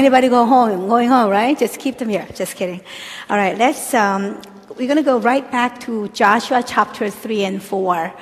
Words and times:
Anybody 0.00 0.28
go 0.28 0.46
home? 0.46 0.86
Going 0.86 1.08
home, 1.08 1.28
right? 1.28 1.58
Just 1.58 1.80
keep 1.80 1.98
them 1.98 2.08
here. 2.08 2.24
Just 2.32 2.54
kidding. 2.54 2.80
All 3.28 3.36
right, 3.36 3.58
let's. 3.58 3.92
Um, 3.94 4.40
we're 4.76 4.86
going 4.86 4.94
to 4.94 5.02
go 5.02 5.18
right 5.18 5.50
back 5.50 5.80
to 5.80 6.06
Joshua 6.10 6.62
chapter 6.64 7.10
three 7.10 7.42
and 7.42 7.60
four. 7.60 8.14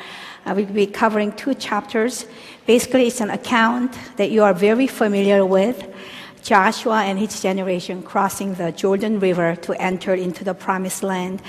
Uh, 0.47 0.55
we'll 0.57 0.65
be 0.65 0.87
covering 0.87 1.33
two 1.33 1.53
chapters. 1.53 2.25
Basically, 2.67 3.09
it's 3.09 3.21
an 3.21 3.29
account 3.29 3.95
that 4.17 4.31
you 4.31 4.43
are 4.43 4.55
very 4.55 4.87
familiar 4.87 5.45
with. 5.45 5.87
Joshua 6.43 7.03
and 7.03 7.19
his 7.19 7.43
generation 7.43 8.03
crossing 8.03 8.55
the 8.55 8.73
Jordan 8.73 9.21
River 9.21 9.55
to 9.57 9.75
enter 9.75 10.15
into 10.15 10.45
the 10.45 10.55
promised 10.55 11.03
land. 11.03 11.43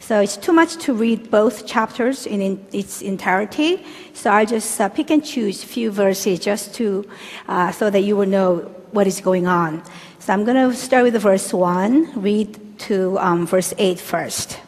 So 0.00 0.18
it's 0.18 0.38
too 0.38 0.54
much 0.54 0.76
to 0.84 0.94
read 0.94 1.30
both 1.30 1.66
chapters 1.66 2.24
in, 2.24 2.40
in 2.40 2.66
its 2.72 3.02
entirety. 3.02 3.84
So 4.14 4.30
I'll 4.30 4.46
just 4.46 4.80
uh, 4.80 4.88
pick 4.88 5.10
and 5.10 5.22
choose 5.22 5.62
a 5.62 5.66
few 5.66 5.90
verses 5.90 6.38
just 6.40 6.72
to, 6.76 7.06
uh, 7.48 7.70
so 7.70 7.90
that 7.90 8.00
you 8.00 8.16
will 8.16 8.28
know 8.28 8.74
what 8.94 9.06
is 9.06 9.20
going 9.20 9.46
on. 9.46 9.82
So 10.20 10.32
I'm 10.32 10.44
going 10.44 10.70
to 10.70 10.74
start 10.76 11.04
with 11.04 11.14
the 11.14 11.18
verse 11.18 11.52
1, 11.52 12.22
read 12.22 12.78
to 12.78 13.18
um, 13.18 13.46
verse 13.46 13.74
8 13.76 13.98
first. 13.98 14.60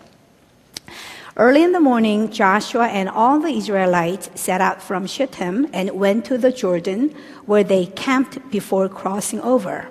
Early 1.36 1.62
in 1.62 1.72
the 1.72 1.80
morning, 1.80 2.30
Joshua 2.32 2.88
and 2.88 3.08
all 3.08 3.38
the 3.38 3.50
Israelites 3.50 4.30
set 4.34 4.60
out 4.60 4.82
from 4.82 5.06
Shittim 5.06 5.68
and 5.72 5.90
went 5.92 6.24
to 6.26 6.38
the 6.38 6.50
Jordan, 6.50 7.14
where 7.44 7.62
they 7.62 7.86
camped 7.86 8.50
before 8.50 8.88
crossing 8.88 9.40
over. 9.42 9.88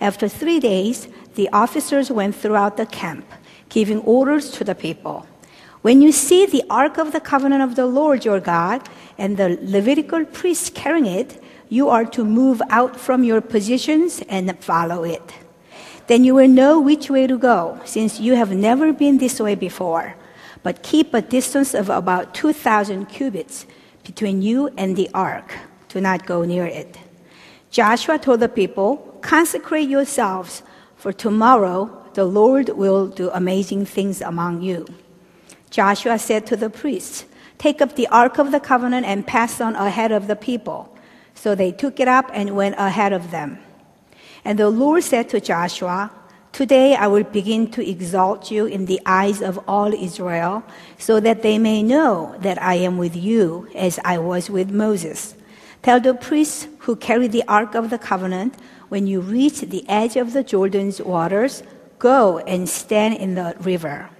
After 0.00 0.28
three 0.28 0.60
days, 0.60 1.08
the 1.34 1.48
officers 1.52 2.10
went 2.10 2.36
throughout 2.36 2.76
the 2.76 2.86
camp, 2.86 3.24
giving 3.68 4.00
orders 4.00 4.50
to 4.52 4.64
the 4.64 4.74
people. 4.74 5.26
When 5.80 6.00
you 6.00 6.12
see 6.12 6.46
the 6.46 6.62
Ark 6.70 6.98
of 6.98 7.10
the 7.10 7.20
Covenant 7.20 7.62
of 7.62 7.74
the 7.74 7.86
Lord 7.86 8.24
your 8.24 8.38
God 8.38 8.88
and 9.18 9.36
the 9.36 9.58
Levitical 9.62 10.24
priests 10.26 10.70
carrying 10.70 11.06
it, 11.06 11.41
you 11.72 11.88
are 11.88 12.04
to 12.04 12.22
move 12.22 12.60
out 12.68 13.00
from 13.00 13.24
your 13.24 13.40
positions 13.40 14.20
and 14.28 14.62
follow 14.62 15.04
it. 15.04 15.32
Then 16.06 16.22
you 16.22 16.34
will 16.34 16.46
know 16.46 16.78
which 16.78 17.08
way 17.08 17.26
to 17.26 17.38
go, 17.38 17.80
since 17.86 18.20
you 18.20 18.34
have 18.34 18.52
never 18.52 18.92
been 18.92 19.16
this 19.16 19.40
way 19.40 19.54
before. 19.54 20.14
But 20.62 20.82
keep 20.82 21.14
a 21.14 21.22
distance 21.22 21.72
of 21.72 21.88
about 21.88 22.34
2,000 22.34 23.06
cubits 23.06 23.64
between 24.04 24.42
you 24.42 24.68
and 24.76 24.96
the 24.96 25.08
ark. 25.14 25.54
Do 25.88 25.98
not 26.02 26.26
go 26.26 26.44
near 26.44 26.66
it. 26.66 26.98
Joshua 27.70 28.18
told 28.18 28.40
the 28.40 28.50
people, 28.50 28.96
Consecrate 29.22 29.88
yourselves, 29.88 30.62
for 30.96 31.10
tomorrow 31.10 31.88
the 32.12 32.26
Lord 32.26 32.68
will 32.68 33.06
do 33.06 33.30
amazing 33.30 33.86
things 33.86 34.20
among 34.20 34.60
you. 34.60 34.84
Joshua 35.70 36.18
said 36.18 36.44
to 36.48 36.56
the 36.56 36.68
priests, 36.68 37.24
Take 37.56 37.80
up 37.80 37.96
the 37.96 38.08
ark 38.08 38.36
of 38.36 38.52
the 38.52 38.60
covenant 38.60 39.06
and 39.06 39.26
pass 39.26 39.58
on 39.58 39.74
ahead 39.74 40.12
of 40.12 40.26
the 40.26 40.36
people. 40.36 40.91
So 41.34 41.54
they 41.54 41.72
took 41.72 42.00
it 42.00 42.08
up 42.08 42.30
and 42.32 42.56
went 42.56 42.76
ahead 42.78 43.12
of 43.12 43.30
them. 43.30 43.58
And 44.44 44.58
the 44.58 44.70
Lord 44.70 45.04
said 45.04 45.28
to 45.30 45.40
Joshua, 45.40 46.10
Today 46.52 46.94
I 46.94 47.06
will 47.06 47.24
begin 47.24 47.70
to 47.72 47.88
exalt 47.88 48.50
you 48.50 48.66
in 48.66 48.84
the 48.84 49.00
eyes 49.06 49.40
of 49.40 49.58
all 49.66 49.94
Israel, 49.94 50.62
so 50.98 51.18
that 51.20 51.42
they 51.42 51.58
may 51.58 51.82
know 51.82 52.36
that 52.40 52.60
I 52.62 52.74
am 52.74 52.98
with 52.98 53.16
you 53.16 53.68
as 53.74 53.98
I 54.04 54.18
was 54.18 54.50
with 54.50 54.70
Moses. 54.70 55.34
Tell 55.82 55.98
the 55.98 56.14
priests 56.14 56.68
who 56.80 56.94
carry 56.96 57.26
the 57.26 57.42
Ark 57.48 57.74
of 57.74 57.88
the 57.88 57.98
Covenant, 57.98 58.54
when 58.90 59.06
you 59.06 59.20
reach 59.22 59.62
the 59.62 59.88
edge 59.88 60.16
of 60.16 60.34
the 60.34 60.44
Jordan's 60.44 61.00
waters, 61.00 61.62
go 61.98 62.38
and 62.40 62.68
stand 62.68 63.16
in 63.16 63.34
the 63.34 63.56
river. 63.60 64.10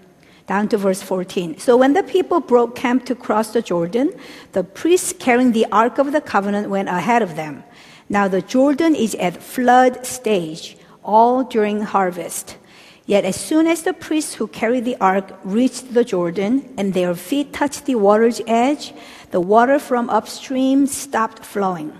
Down 0.52 0.68
to 0.68 0.76
verse 0.76 1.00
14. 1.00 1.56
So 1.56 1.78
when 1.78 1.94
the 1.94 2.02
people 2.02 2.38
broke 2.38 2.76
camp 2.76 3.06
to 3.06 3.14
cross 3.14 3.54
the 3.54 3.62
Jordan, 3.62 4.12
the 4.52 4.62
priests 4.62 5.14
carrying 5.18 5.52
the 5.52 5.64
Ark 5.72 5.96
of 5.96 6.12
the 6.12 6.20
Covenant 6.20 6.68
went 6.68 6.90
ahead 6.90 7.22
of 7.22 7.36
them. 7.36 7.64
Now 8.10 8.28
the 8.28 8.42
Jordan 8.42 8.94
is 8.94 9.14
at 9.14 9.42
flood 9.42 10.04
stage, 10.04 10.76
all 11.02 11.42
during 11.42 11.80
harvest. 11.80 12.58
Yet 13.06 13.24
as 13.24 13.34
soon 13.34 13.66
as 13.66 13.84
the 13.84 13.94
priests 13.94 14.34
who 14.34 14.46
carried 14.46 14.84
the 14.84 14.98
ark 15.00 15.32
reached 15.42 15.94
the 15.94 16.04
Jordan 16.04 16.68
and 16.76 16.92
their 16.92 17.14
feet 17.14 17.54
touched 17.54 17.86
the 17.86 17.94
water's 17.94 18.42
edge, 18.46 18.92
the 19.30 19.40
water 19.40 19.78
from 19.78 20.10
upstream 20.10 20.86
stopped 20.86 21.46
flowing. 21.46 21.96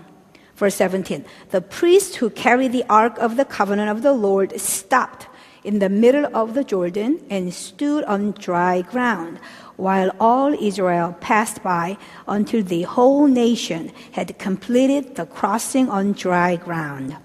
Verse 0.57 0.75
17 0.75 1.25
The 1.53 1.63
priests 1.63 2.17
who 2.17 2.29
carried 2.29 2.73
the 2.73 2.85
ark 2.91 3.17
of 3.17 3.39
the 3.39 3.47
covenant 3.47 3.89
of 3.89 4.03
the 4.03 4.13
Lord 4.13 4.61
stopped 4.61 5.27
in 5.65 5.79
the 5.79 5.89
middle 5.89 6.27
of 6.35 6.55
the 6.55 6.65
Jordan 6.65 7.21
and 7.31 7.53
stood 7.55 8.05
on 8.05 8.33
dry 8.33 8.83
ground, 8.83 9.39
while 9.77 10.11
all 10.21 10.53
Israel 10.55 11.17
passed 11.21 11.63
by 11.63 11.97
until 12.27 12.63
the 12.63 12.83
whole 12.83 13.27
nation 13.27 13.91
had 14.13 14.39
completed 14.39 15.17
the 15.17 15.27
crossing 15.27 15.89
on 15.89 16.13
dry 16.13 16.57
ground. 16.57 17.17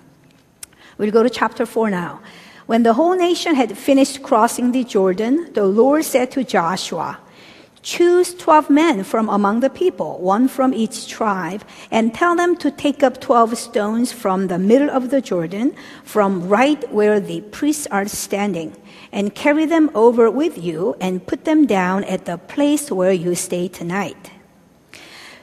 We'll 0.98 1.12
go 1.12 1.24
to 1.24 1.30
chapter 1.30 1.66
4 1.66 1.90
now. 1.90 2.20
When 2.66 2.84
the 2.84 2.94
whole 2.94 3.16
nation 3.16 3.56
had 3.56 3.78
finished 3.78 4.24
crossing 4.24 4.72
the 4.72 4.84
Jordan, 4.84 5.54
the 5.54 5.66
Lord 5.66 6.04
said 6.04 6.32
to 6.32 6.44
Joshua, 6.44 7.20
Choose 7.82 8.34
12 8.34 8.70
men 8.70 9.04
from 9.04 9.30
among 9.30 9.60
the 9.62 9.70
people, 9.70 10.18
one 10.20 10.48
from 10.48 10.74
each 10.74 11.08
tribe, 11.08 11.64
and 11.92 12.14
tell 12.14 12.36
them 12.36 12.58
to 12.58 12.72
take 12.72 13.04
up 13.04 13.22
12 13.22 13.58
stones 13.58 14.12
from 14.12 14.48
the 14.48 14.60
middle 14.60 14.90
of 14.90 15.10
the 15.10 15.22
Jordan, 15.22 15.76
from 16.04 16.48
right 16.48 16.92
where 16.92 17.20
the 17.20 17.42
priests 17.42 17.88
are 17.88 18.08
standing, 18.08 18.76
and 19.12 19.36
carry 19.36 19.66
them 19.66 19.92
over 19.94 20.30
with 20.30 20.58
you 20.58 20.96
and 21.00 21.26
put 21.26 21.46
them 21.46 21.66
down 21.66 22.04
at 22.06 22.26
the 22.26 22.38
place 22.38 22.92
where 22.92 23.14
you 23.14 23.36
stay 23.36 23.68
tonight. 23.68 24.32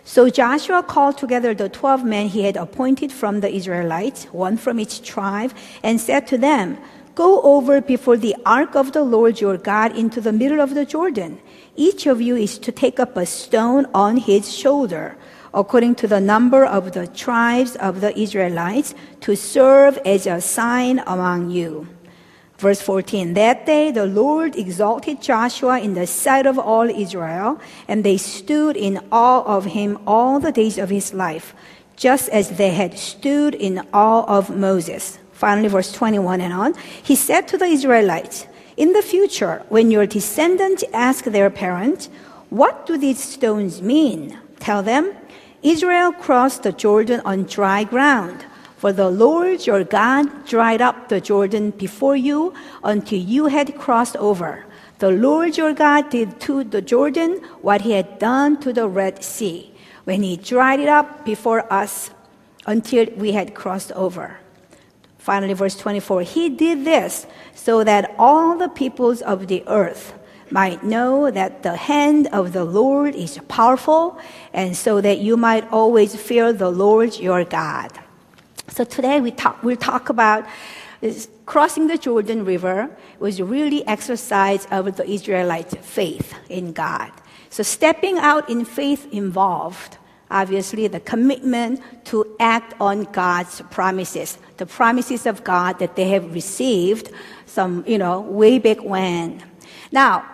So 0.06 0.28
Joshua 0.28 0.82
called 0.82 1.16
together 1.16 1.54
the 1.54 1.70
12 1.70 2.04
men 2.04 2.28
he 2.28 2.42
had 2.42 2.56
appointed 2.56 3.10
from 3.10 3.40
the 3.40 3.50
Israelites, 3.50 4.24
one 4.26 4.58
from 4.58 4.78
each 4.78 5.02
tribe, 5.02 5.54
and 5.82 5.98
said 5.98 6.26
to 6.26 6.36
them, 6.36 6.76
Go 7.14 7.40
over 7.42 7.80
before 7.80 8.16
the 8.16 8.36
ark 8.44 8.74
of 8.74 8.92
the 8.92 9.02
Lord 9.02 9.40
your 9.40 9.56
God 9.56 9.96
into 9.96 10.20
the 10.20 10.32
middle 10.32 10.60
of 10.60 10.74
the 10.74 10.84
Jordan. 10.84 11.40
Each 11.76 12.06
of 12.06 12.20
you 12.20 12.36
is 12.36 12.58
to 12.58 12.72
take 12.72 13.00
up 13.00 13.16
a 13.16 13.26
stone 13.26 13.86
on 13.92 14.16
his 14.16 14.54
shoulder, 14.54 15.16
according 15.52 15.96
to 15.96 16.06
the 16.06 16.20
number 16.20 16.64
of 16.64 16.92
the 16.92 17.06
tribes 17.06 17.74
of 17.76 18.00
the 18.00 18.16
Israelites, 18.18 18.94
to 19.22 19.34
serve 19.34 19.98
as 20.04 20.26
a 20.26 20.40
sign 20.40 21.00
among 21.06 21.50
you. 21.50 21.88
Verse 22.58 22.80
14 22.80 23.34
That 23.34 23.66
day 23.66 23.90
the 23.90 24.06
Lord 24.06 24.56
exalted 24.56 25.20
Joshua 25.20 25.80
in 25.80 25.94
the 25.94 26.06
sight 26.06 26.46
of 26.46 26.58
all 26.58 26.88
Israel, 26.88 27.60
and 27.88 28.04
they 28.04 28.18
stood 28.18 28.76
in 28.76 29.00
awe 29.10 29.42
of 29.42 29.64
him 29.64 29.98
all 30.06 30.38
the 30.38 30.52
days 30.52 30.78
of 30.78 30.90
his 30.90 31.12
life, 31.12 31.54
just 31.96 32.28
as 32.28 32.56
they 32.56 32.70
had 32.70 32.96
stood 32.98 33.54
in 33.54 33.86
awe 33.92 34.24
of 34.26 34.56
Moses. 34.56 35.18
Finally, 35.32 35.68
verse 35.68 35.92
21 35.92 36.40
and 36.40 36.52
on. 36.52 36.74
He 37.02 37.16
said 37.16 37.48
to 37.48 37.58
the 37.58 37.66
Israelites, 37.66 38.46
In 38.76 38.92
the 38.92 39.02
future, 39.02 39.62
when 39.68 39.90
your 39.90 40.06
descendants 40.06 40.84
ask 40.92 41.24
their 41.24 41.50
parents, 41.50 42.08
What 42.50 42.86
do 42.86 42.98
these 42.98 43.22
stones 43.22 43.80
mean? 43.80 44.38
Tell 44.58 44.82
them, 44.82 45.14
Israel 45.62 46.12
crossed 46.12 46.62
the 46.62 46.72
Jordan 46.72 47.20
on 47.24 47.44
dry 47.44 47.84
ground. 47.84 48.44
For 48.76 48.92
the 48.92 49.08
Lord 49.08 49.66
your 49.66 49.82
God 49.84 50.46
dried 50.46 50.82
up 50.82 51.08
the 51.08 51.20
Jordan 51.20 51.70
before 51.70 52.16
you 52.16 52.52
until 52.82 53.18
you 53.18 53.46
had 53.46 53.78
crossed 53.78 54.16
over. 54.16 54.66
The 54.98 55.10
Lord 55.10 55.56
your 55.56 55.72
God 55.72 56.10
did 56.10 56.38
to 56.42 56.64
the 56.64 56.82
Jordan 56.82 57.40
what 57.62 57.80
he 57.80 57.92
had 57.92 58.18
done 58.18 58.60
to 58.60 58.72
the 58.72 58.86
Red 58.86 59.24
Sea, 59.24 59.72
when 60.04 60.22
he 60.22 60.36
dried 60.36 60.80
it 60.80 60.88
up 60.88 61.24
before 61.24 61.64
us 61.72 62.10
until 62.66 63.06
we 63.16 63.32
had 63.32 63.54
crossed 63.54 63.92
over. 63.92 64.38
Finally, 65.24 65.54
verse 65.54 65.74
24 65.74 66.20
He 66.20 66.50
did 66.50 66.84
this 66.84 67.26
so 67.54 67.82
that 67.82 68.14
all 68.18 68.58
the 68.58 68.68
peoples 68.68 69.22
of 69.22 69.46
the 69.46 69.64
earth 69.66 70.12
might 70.50 70.84
know 70.84 71.30
that 71.30 71.62
the 71.62 71.76
hand 71.76 72.26
of 72.26 72.52
the 72.52 72.62
Lord 72.62 73.14
is 73.14 73.38
powerful, 73.48 74.18
and 74.52 74.76
so 74.76 75.00
that 75.00 75.20
you 75.20 75.38
might 75.38 75.66
always 75.72 76.14
fear 76.14 76.52
the 76.52 76.68
Lord 76.68 77.18
your 77.18 77.42
God. 77.42 77.90
So 78.68 78.84
today 78.84 79.22
we 79.22 79.30
talk, 79.30 79.62
we'll 79.62 79.76
talk 79.78 80.10
about 80.10 80.44
crossing 81.46 81.86
the 81.86 81.96
Jordan 81.96 82.44
River 82.44 82.94
was 83.18 83.40
really 83.40 83.86
exercise 83.86 84.68
of 84.70 84.94
the 84.96 85.08
Israelites' 85.08 85.74
faith 85.80 86.34
in 86.50 86.74
God. 86.74 87.10
So 87.48 87.62
stepping 87.62 88.18
out 88.18 88.50
in 88.50 88.66
faith 88.66 89.10
involved 89.10 89.96
obviously 90.30 90.86
the 90.88 91.00
commitment 91.00 91.80
to 92.06 92.26
act 92.40 92.74
on 92.80 93.04
God's 93.04 93.62
promises, 93.70 94.38
the 94.56 94.66
promises 94.66 95.26
of 95.26 95.44
God 95.44 95.78
that 95.78 95.96
they 95.96 96.08
have 96.08 96.34
received 96.34 97.10
some, 97.46 97.84
you 97.86 97.98
know, 97.98 98.20
way 98.20 98.58
back 98.58 98.82
when. 98.82 99.42
Now, 99.92 100.24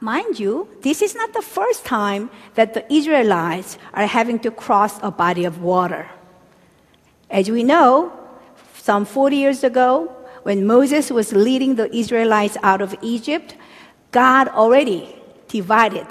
mind 0.00 0.40
you, 0.40 0.68
this 0.82 1.02
is 1.02 1.14
not 1.14 1.32
the 1.32 1.42
first 1.42 1.84
time 1.84 2.30
that 2.54 2.74
the 2.74 2.90
Israelites 2.92 3.78
are 3.92 4.06
having 4.06 4.38
to 4.40 4.50
cross 4.50 4.98
a 5.02 5.10
body 5.10 5.44
of 5.44 5.60
water. 5.60 6.08
As 7.30 7.50
we 7.50 7.62
know, 7.62 8.12
some 8.74 9.04
40 9.04 9.36
years 9.36 9.62
ago, 9.62 10.14
when 10.42 10.66
Moses 10.66 11.10
was 11.10 11.32
leading 11.32 11.74
the 11.74 11.94
Israelites 11.94 12.56
out 12.62 12.80
of 12.80 12.96
Egypt, 13.02 13.56
God 14.10 14.48
already 14.48 15.14
divided 15.48 16.06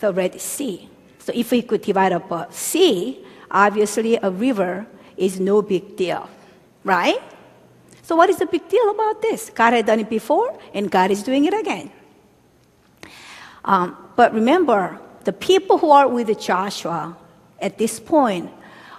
the 0.00 0.12
Red 0.12 0.40
Sea. 0.40 0.88
So 1.22 1.32
if 1.34 1.52
we 1.52 1.62
could 1.62 1.82
divide 1.82 2.12
up 2.12 2.30
a 2.30 2.48
sea, 2.50 3.24
obviously 3.50 4.16
a 4.16 4.30
river 4.30 4.86
is 5.16 5.38
no 5.38 5.62
big 5.62 5.96
deal, 5.96 6.28
right? 6.82 7.22
So, 8.02 8.16
what 8.16 8.28
is 8.28 8.38
the 8.38 8.46
big 8.46 8.68
deal 8.68 8.90
about 8.90 9.22
this? 9.22 9.50
God 9.50 9.72
had 9.72 9.86
done 9.86 10.00
it 10.00 10.10
before, 10.10 10.58
and 10.74 10.90
God 10.90 11.12
is 11.12 11.22
doing 11.22 11.44
it 11.44 11.54
again. 11.54 11.92
Um, 13.64 13.96
but 14.16 14.34
remember, 14.34 14.98
the 15.22 15.32
people 15.32 15.78
who 15.78 15.92
are 15.92 16.08
with 16.08 16.26
Joshua 16.40 17.16
at 17.60 17.78
this 17.78 18.00
point 18.00 18.50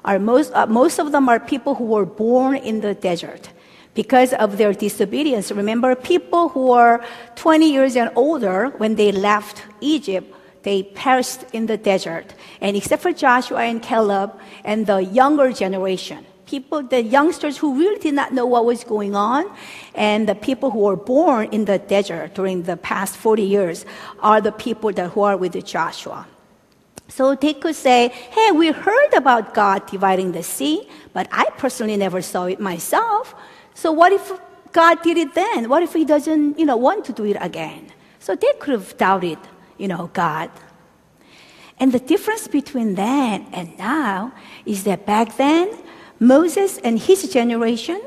are 0.05 0.17
most, 0.19 0.53
uh, 0.53 0.65
most 0.65 0.99
of 0.99 1.11
them 1.11 1.27
are 1.27 1.39
people 1.39 1.75
who 1.75 1.83
were 1.83 2.05
born 2.05 2.55
in 2.55 2.79
the 2.79 2.93
desert 2.93 3.49
because 3.93 4.31
of 4.33 4.57
their 4.57 4.73
disobedience. 4.73 5.51
Remember, 5.51 5.93
people 5.95 6.49
who 6.49 6.67
were 6.67 7.03
20 7.35 7.69
years 7.69 7.97
and 7.97 8.09
older, 8.15 8.69
when 8.77 8.95
they 8.95 9.11
left 9.11 9.63
Egypt, 9.81 10.33
they 10.63 10.83
perished 10.83 11.43
in 11.53 11.67
the 11.67 11.77
desert. 11.77 12.33
And 12.59 12.75
except 12.75 13.01
for 13.01 13.13
Joshua 13.13 13.63
and 13.63 13.81
Caleb 13.81 14.37
and 14.63 14.87
the 14.87 14.99
younger 14.99 15.51
generation, 15.51 16.25
people, 16.45 16.83
the 16.83 17.01
youngsters 17.01 17.57
who 17.57 17.77
really 17.77 17.99
did 17.99 18.13
not 18.13 18.33
know 18.33 18.45
what 18.45 18.65
was 18.65 18.83
going 18.83 19.15
on, 19.15 19.49
and 19.95 20.27
the 20.27 20.35
people 20.35 20.71
who 20.71 20.79
were 20.79 20.95
born 20.95 21.49
in 21.51 21.65
the 21.65 21.79
desert 21.79 22.33
during 22.35 22.63
the 22.63 22.77
past 22.77 23.17
40 23.17 23.43
years 23.43 23.85
are 24.19 24.41
the 24.41 24.51
people 24.51 24.91
that 24.93 25.11
who 25.11 25.21
are 25.21 25.37
with 25.37 25.53
Joshua. 25.65 26.27
So 27.09 27.35
they 27.35 27.53
could 27.53 27.75
say, 27.75 28.09
hey, 28.09 28.51
we 28.51 28.71
heard 28.71 29.13
about 29.13 29.53
God 29.53 29.85
dividing 29.87 30.31
the 30.31 30.43
sea, 30.43 30.87
but 31.11 31.27
I 31.31 31.45
personally 31.57 31.97
never 31.97 32.21
saw 32.21 32.45
it 32.45 32.59
myself. 32.59 33.35
So 33.73 33.91
what 33.91 34.11
if 34.11 34.31
God 34.71 35.01
did 35.03 35.17
it 35.17 35.35
then? 35.35 35.69
What 35.69 35.83
if 35.83 35.93
he 35.93 36.05
doesn't, 36.05 36.57
you 36.57 36.65
know, 36.65 36.77
want 36.77 37.05
to 37.05 37.13
do 37.13 37.25
it 37.25 37.37
again? 37.39 37.91
So 38.19 38.35
they 38.35 38.53
could 38.59 38.71
have 38.71 38.97
doubted, 38.97 39.37
you 39.77 39.87
know, 39.87 40.09
God. 40.13 40.49
And 41.79 41.91
the 41.91 41.99
difference 41.99 42.47
between 42.47 42.95
then 42.95 43.47
and 43.51 43.77
now 43.77 44.33
is 44.65 44.83
that 44.83 45.05
back 45.05 45.37
then, 45.37 45.75
Moses 46.19 46.77
and 46.79 46.99
his 46.99 47.31
generation, 47.31 48.01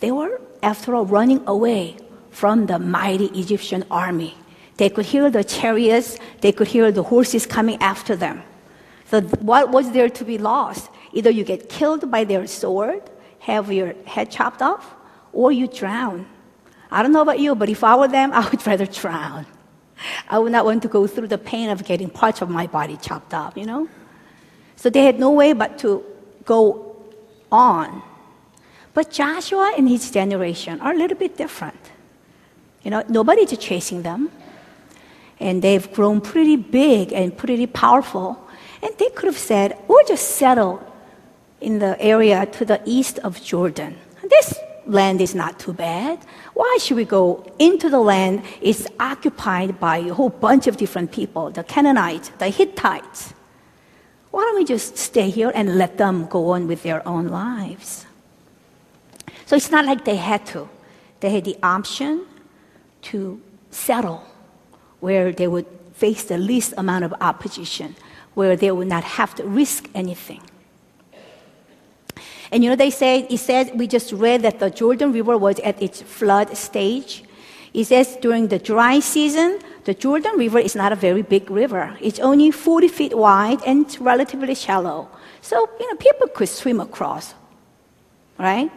they 0.00 0.10
were, 0.10 0.40
after 0.62 0.94
all, 0.94 1.04
running 1.04 1.42
away 1.46 1.96
from 2.30 2.66
the 2.66 2.78
mighty 2.78 3.26
Egyptian 3.38 3.84
army. 3.90 4.34
They 4.78 4.88
could 4.88 5.04
hear 5.04 5.30
the 5.30 5.44
chariots, 5.44 6.18
they 6.40 6.52
could 6.52 6.68
hear 6.68 6.90
the 6.90 7.02
horses 7.02 7.46
coming 7.46 7.80
after 7.82 8.16
them. 8.16 8.42
So, 9.10 9.20
what 9.20 9.70
was 9.70 9.92
there 9.92 10.08
to 10.08 10.24
be 10.24 10.38
lost? 10.38 10.90
Either 11.12 11.30
you 11.30 11.44
get 11.44 11.68
killed 11.68 12.10
by 12.10 12.24
their 12.24 12.46
sword, 12.46 13.02
have 13.40 13.70
your 13.70 13.94
head 14.06 14.30
chopped 14.30 14.62
off, 14.62 14.94
or 15.32 15.52
you 15.52 15.66
drown. 15.66 16.26
I 16.90 17.02
don't 17.02 17.12
know 17.12 17.20
about 17.22 17.38
you, 17.38 17.54
but 17.54 17.68
if 17.68 17.84
I 17.84 17.94
were 17.96 18.08
them, 18.08 18.32
I 18.34 18.48
would 18.48 18.66
rather 18.66 18.86
drown. 18.86 19.46
I 20.28 20.38
would 20.38 20.52
not 20.52 20.64
want 20.64 20.82
to 20.82 20.88
go 20.88 21.06
through 21.06 21.28
the 21.28 21.38
pain 21.38 21.70
of 21.70 21.84
getting 21.84 22.10
parts 22.10 22.42
of 22.42 22.48
my 22.48 22.66
body 22.66 22.96
chopped 22.96 23.34
off, 23.34 23.56
you 23.56 23.64
know? 23.64 23.88
So 24.76 24.90
they 24.90 25.04
had 25.04 25.18
no 25.18 25.30
way 25.30 25.52
but 25.52 25.78
to 25.78 26.04
go 26.44 26.96
on. 27.50 28.02
But 28.94 29.10
Joshua 29.10 29.72
and 29.76 29.88
his 29.88 30.10
generation 30.10 30.80
are 30.80 30.92
a 30.92 30.96
little 30.96 31.16
bit 31.16 31.36
different. 31.36 31.80
You 32.82 32.90
know, 32.90 33.04
nobody's 33.08 33.56
chasing 33.58 34.02
them 34.02 34.30
and 35.40 35.62
they've 35.62 35.92
grown 35.92 36.20
pretty 36.20 36.56
big 36.56 37.12
and 37.12 37.36
pretty 37.36 37.66
powerful. 37.66 38.38
And 38.82 38.92
they 38.98 39.08
could 39.10 39.26
have 39.26 39.38
said, 39.38 39.76
we'll 39.88 40.04
just 40.06 40.36
settle 40.36 40.82
in 41.60 41.78
the 41.78 42.00
area 42.00 42.46
to 42.46 42.64
the 42.64 42.80
east 42.84 43.18
of 43.20 43.42
Jordan. 43.42 43.96
This 44.22 44.58
land 44.86 45.20
is 45.20 45.34
not 45.34 45.58
too 45.58 45.72
bad. 45.72 46.18
Why 46.54 46.78
should 46.80 46.96
we 46.96 47.04
go 47.04 47.44
into 47.58 47.88
the 47.88 48.00
land? 48.00 48.42
It's 48.60 48.86
occupied 49.00 49.80
by 49.80 49.98
a 49.98 50.14
whole 50.14 50.28
bunch 50.28 50.66
of 50.66 50.76
different 50.76 51.12
people 51.12 51.50
the 51.50 51.64
Canaanites, 51.64 52.30
the 52.38 52.50
Hittites. 52.50 53.34
Why 54.30 54.42
don't 54.42 54.56
we 54.56 54.64
just 54.64 54.96
stay 54.96 55.28
here 55.30 55.52
and 55.54 55.76
let 55.76 55.98
them 55.98 56.26
go 56.26 56.50
on 56.50 56.66
with 56.66 56.82
their 56.82 57.06
own 57.06 57.28
lives? 57.28 58.06
So 59.46 59.56
it's 59.56 59.70
not 59.70 59.84
like 59.84 60.04
they 60.04 60.16
had 60.16 60.46
to. 60.46 60.68
They 61.20 61.30
had 61.30 61.44
the 61.44 61.56
option 61.62 62.26
to 63.02 63.40
settle 63.70 64.24
where 65.00 65.32
they 65.32 65.48
would 65.48 65.66
face 65.92 66.24
the 66.24 66.38
least 66.38 66.72
amount 66.76 67.04
of 67.04 67.14
opposition, 67.20 67.94
where 68.34 68.56
they 68.56 68.70
would 68.70 68.88
not 68.88 69.04
have 69.04 69.34
to 69.34 69.44
risk 69.44 69.88
anything. 69.94 70.40
And 72.52 72.62
you 72.62 72.68
know, 72.68 72.76
they 72.76 72.90
say, 72.90 73.26
it 73.30 73.38
says, 73.38 73.70
we 73.74 73.86
just 73.86 74.12
read 74.12 74.42
that 74.42 74.58
the 74.58 74.68
Jordan 74.68 75.12
River 75.12 75.38
was 75.38 75.58
at 75.60 75.82
its 75.82 76.02
flood 76.02 76.54
stage. 76.54 77.24
It 77.72 77.84
says 77.84 78.18
during 78.20 78.48
the 78.48 78.58
dry 78.58 79.00
season, 79.00 79.58
the 79.84 79.94
Jordan 79.94 80.36
River 80.36 80.58
is 80.58 80.76
not 80.76 80.92
a 80.92 80.96
very 80.96 81.22
big 81.22 81.50
river. 81.50 81.96
It's 82.00 82.20
only 82.20 82.50
40 82.50 82.88
feet 82.88 83.16
wide 83.16 83.60
and 83.66 83.86
relatively 83.98 84.54
shallow. 84.54 85.08
So, 85.40 85.66
you 85.80 85.88
know, 85.88 85.96
people 85.96 86.28
could 86.28 86.50
swim 86.50 86.78
across, 86.78 87.34
right? 88.38 88.70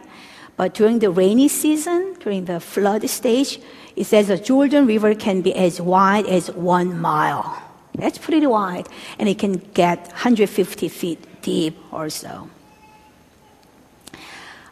But 0.56 0.72
during 0.72 1.00
the 1.00 1.10
rainy 1.10 1.48
season, 1.48 2.16
during 2.18 2.46
the 2.46 2.60
flood 2.60 3.06
stage, 3.10 3.60
it 3.94 4.04
says 4.04 4.28
the 4.28 4.38
Jordan 4.38 4.86
River 4.86 5.14
can 5.14 5.42
be 5.42 5.54
as 5.54 5.82
wide 5.82 6.26
as 6.26 6.50
one 6.50 6.98
mile. 6.98 7.62
That's 7.94 8.16
pretty 8.16 8.46
wide. 8.46 8.88
And 9.18 9.28
it 9.28 9.38
can 9.38 9.58
get 9.74 10.08
150 10.08 10.88
feet 10.88 11.42
deep 11.42 11.76
or 11.92 12.08
so. 12.08 12.48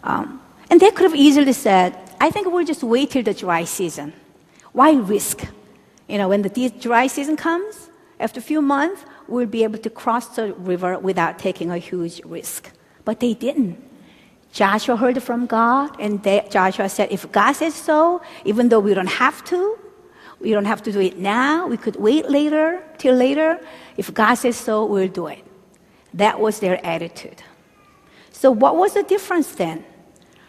Um, 0.05 0.41
and 0.71 0.81
they 0.81 0.91
could 0.91 1.05
have 1.05 1.17
easily 1.17 1.53
said, 1.53 1.99
I 2.21 2.31
think 2.31 2.47
we'll 2.47 2.65
just 2.65 2.85
wait 2.85 3.11
till 3.11 3.23
the 3.23 3.35
dry 3.35 3.65
season. 3.65 4.13
Why 4.73 4.93
risk? 4.93 5.47
You 6.09 6.19
know, 6.19 6.29
when 6.29 6.43
the 6.43 6.71
dry 6.81 7.07
season 7.07 7.37
comes, 7.37 7.91
after 8.21 8.39
a 8.39 8.43
few 8.43 8.63
months, 8.63 9.05
we'll 9.27 9.47
be 9.47 9.65
able 9.65 9.79
to 9.79 9.91
cross 9.91 10.29
the 10.37 10.53
river 10.55 10.99
without 10.99 11.39
taking 11.39 11.71
a 11.71 11.79
huge 11.79 12.21
risk. 12.25 12.71
But 13.05 13.21
they 13.21 13.35
didn't. 13.35 13.83
Joshua 14.53 14.97
heard 14.97 15.21
from 15.23 15.47
God, 15.47 15.97
and 15.99 16.23
they, 16.23 16.47
Joshua 16.49 16.89
said, 16.89 17.11
If 17.11 17.31
God 17.33 17.55
says 17.55 17.75
so, 17.75 18.23
even 18.45 18.69
though 18.69 18.79
we 18.79 18.95
don't 18.95 19.09
have 19.09 19.43
to, 19.47 19.79
we 20.39 20.53
don't 20.53 20.67
have 20.67 20.83
to 20.85 20.93
do 20.93 21.01
it 21.01 21.19
now, 21.19 21.67
we 21.67 21.77
could 21.77 21.97
wait 21.97 22.29
later, 22.31 22.83
till 22.99 23.17
later. 23.17 23.59
If 23.97 24.13
God 24.15 24.35
says 24.35 24.57
so, 24.57 24.85
we'll 24.85 25.09
do 25.09 25.27
it. 25.27 25.45
That 26.13 26.39
was 26.39 26.61
their 26.61 26.85
attitude. 26.87 27.43
So, 28.31 28.51
what 28.51 28.77
was 28.77 28.95
the 28.95 29.03
difference 29.03 29.53
then? 29.53 29.85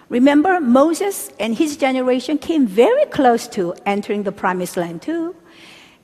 Remember, 0.09 0.61
Moses 0.61 1.31
and 1.39 1.55
his 1.55 1.77
generation 1.77 2.37
came 2.37 2.67
very 2.67 3.05
close 3.05 3.47
to 3.49 3.73
entering 3.85 4.23
the 4.23 4.31
promised 4.31 4.77
land, 4.77 5.01
too. 5.01 5.35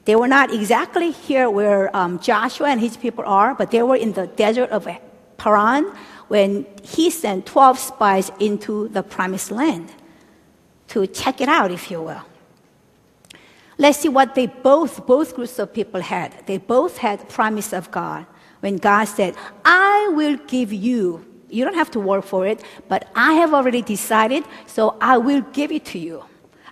They 0.06 0.15
were 0.15 0.27
not 0.27 0.51
exactly 0.53 1.12
here 1.12 1.50
where 1.50 1.95
um, 1.95 2.19
Joshua 2.19 2.69
and 2.69 2.80
his 2.80 2.98
people 2.98 3.24
are, 3.27 3.53
but 3.53 3.69
they 3.69 3.83
were 3.83 3.95
in 3.95 4.13
the 4.13 4.27
desert 4.27 4.69
of 4.71 4.88
Paran, 5.38 5.86
when 6.27 6.65
he 6.81 7.09
sent 7.09 7.45
12 7.45 7.77
spies 7.77 8.31
into 8.39 8.88
the 8.89 9.03
promised 9.03 9.51
land 9.51 9.92
to 10.88 11.06
check 11.07 11.42
it 11.42 11.50
out, 11.50 11.71
if 11.71 11.92
you 11.92 12.01
will. 12.01 12.21
Let's 13.78 13.99
see 13.99 14.09
what 14.09 14.35
they 14.35 14.47
both, 14.47 15.06
both 15.06 15.35
groups 15.35 15.59
of 15.59 15.73
people 15.73 16.02
had. 16.02 16.45
They 16.45 16.57
both 16.57 16.97
had 16.97 17.28
promise 17.28 17.73
of 17.73 17.92
God. 17.92 18.25
When 18.59 18.78
God 18.78 19.06
said, 19.06 19.35
I 19.66 20.11
will 20.14 20.37
give 20.47 20.71
you, 20.71 21.25
you 21.51 21.63
don't 21.65 21.75
have 21.75 21.91
to 21.91 21.99
work 21.99 22.23
for 22.23 22.47
it, 22.47 22.63
but 22.87 23.07
I 23.15 23.33
have 23.33 23.53
already 23.53 23.81
decided, 23.81 24.43
so 24.65 24.97
I 25.01 25.17
will 25.17 25.41
give 25.53 25.71
it 25.71 25.85
to 25.85 25.99
you. 25.99 26.23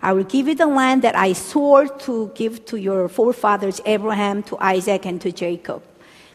I 0.02 0.14
will 0.14 0.24
give 0.24 0.48
you 0.48 0.56
the 0.56 0.68
land 0.68 1.02
that 1.02 1.16
I 1.16 1.34
swore 1.34 1.88
to 1.88 2.32
give 2.34 2.66
to 2.66 2.78
your 2.78 3.10
forefathers, 3.10 3.82
Abraham, 3.86 4.44
to 4.44 4.58
Isaac, 4.60 5.06
and 5.06 5.20
to 5.22 5.32
Jacob. 5.32 5.84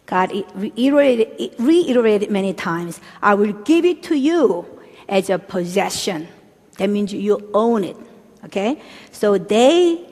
God 0.06 0.32
reiterated, 0.54 2.30
many 2.30 2.52
times, 2.52 3.00
I 3.22 3.34
will 3.34 3.52
give 3.52 3.86
it 3.86 4.02
to 4.04 4.14
you 4.14 4.66
as 5.08 5.30
a 5.30 5.38
possession. 5.38 6.28
That 6.76 6.90
means 6.90 7.12
you 7.12 7.50
own 7.54 7.84
it. 7.84 7.96
Okay? 8.44 8.82
So 9.12 9.38
they 9.38 10.06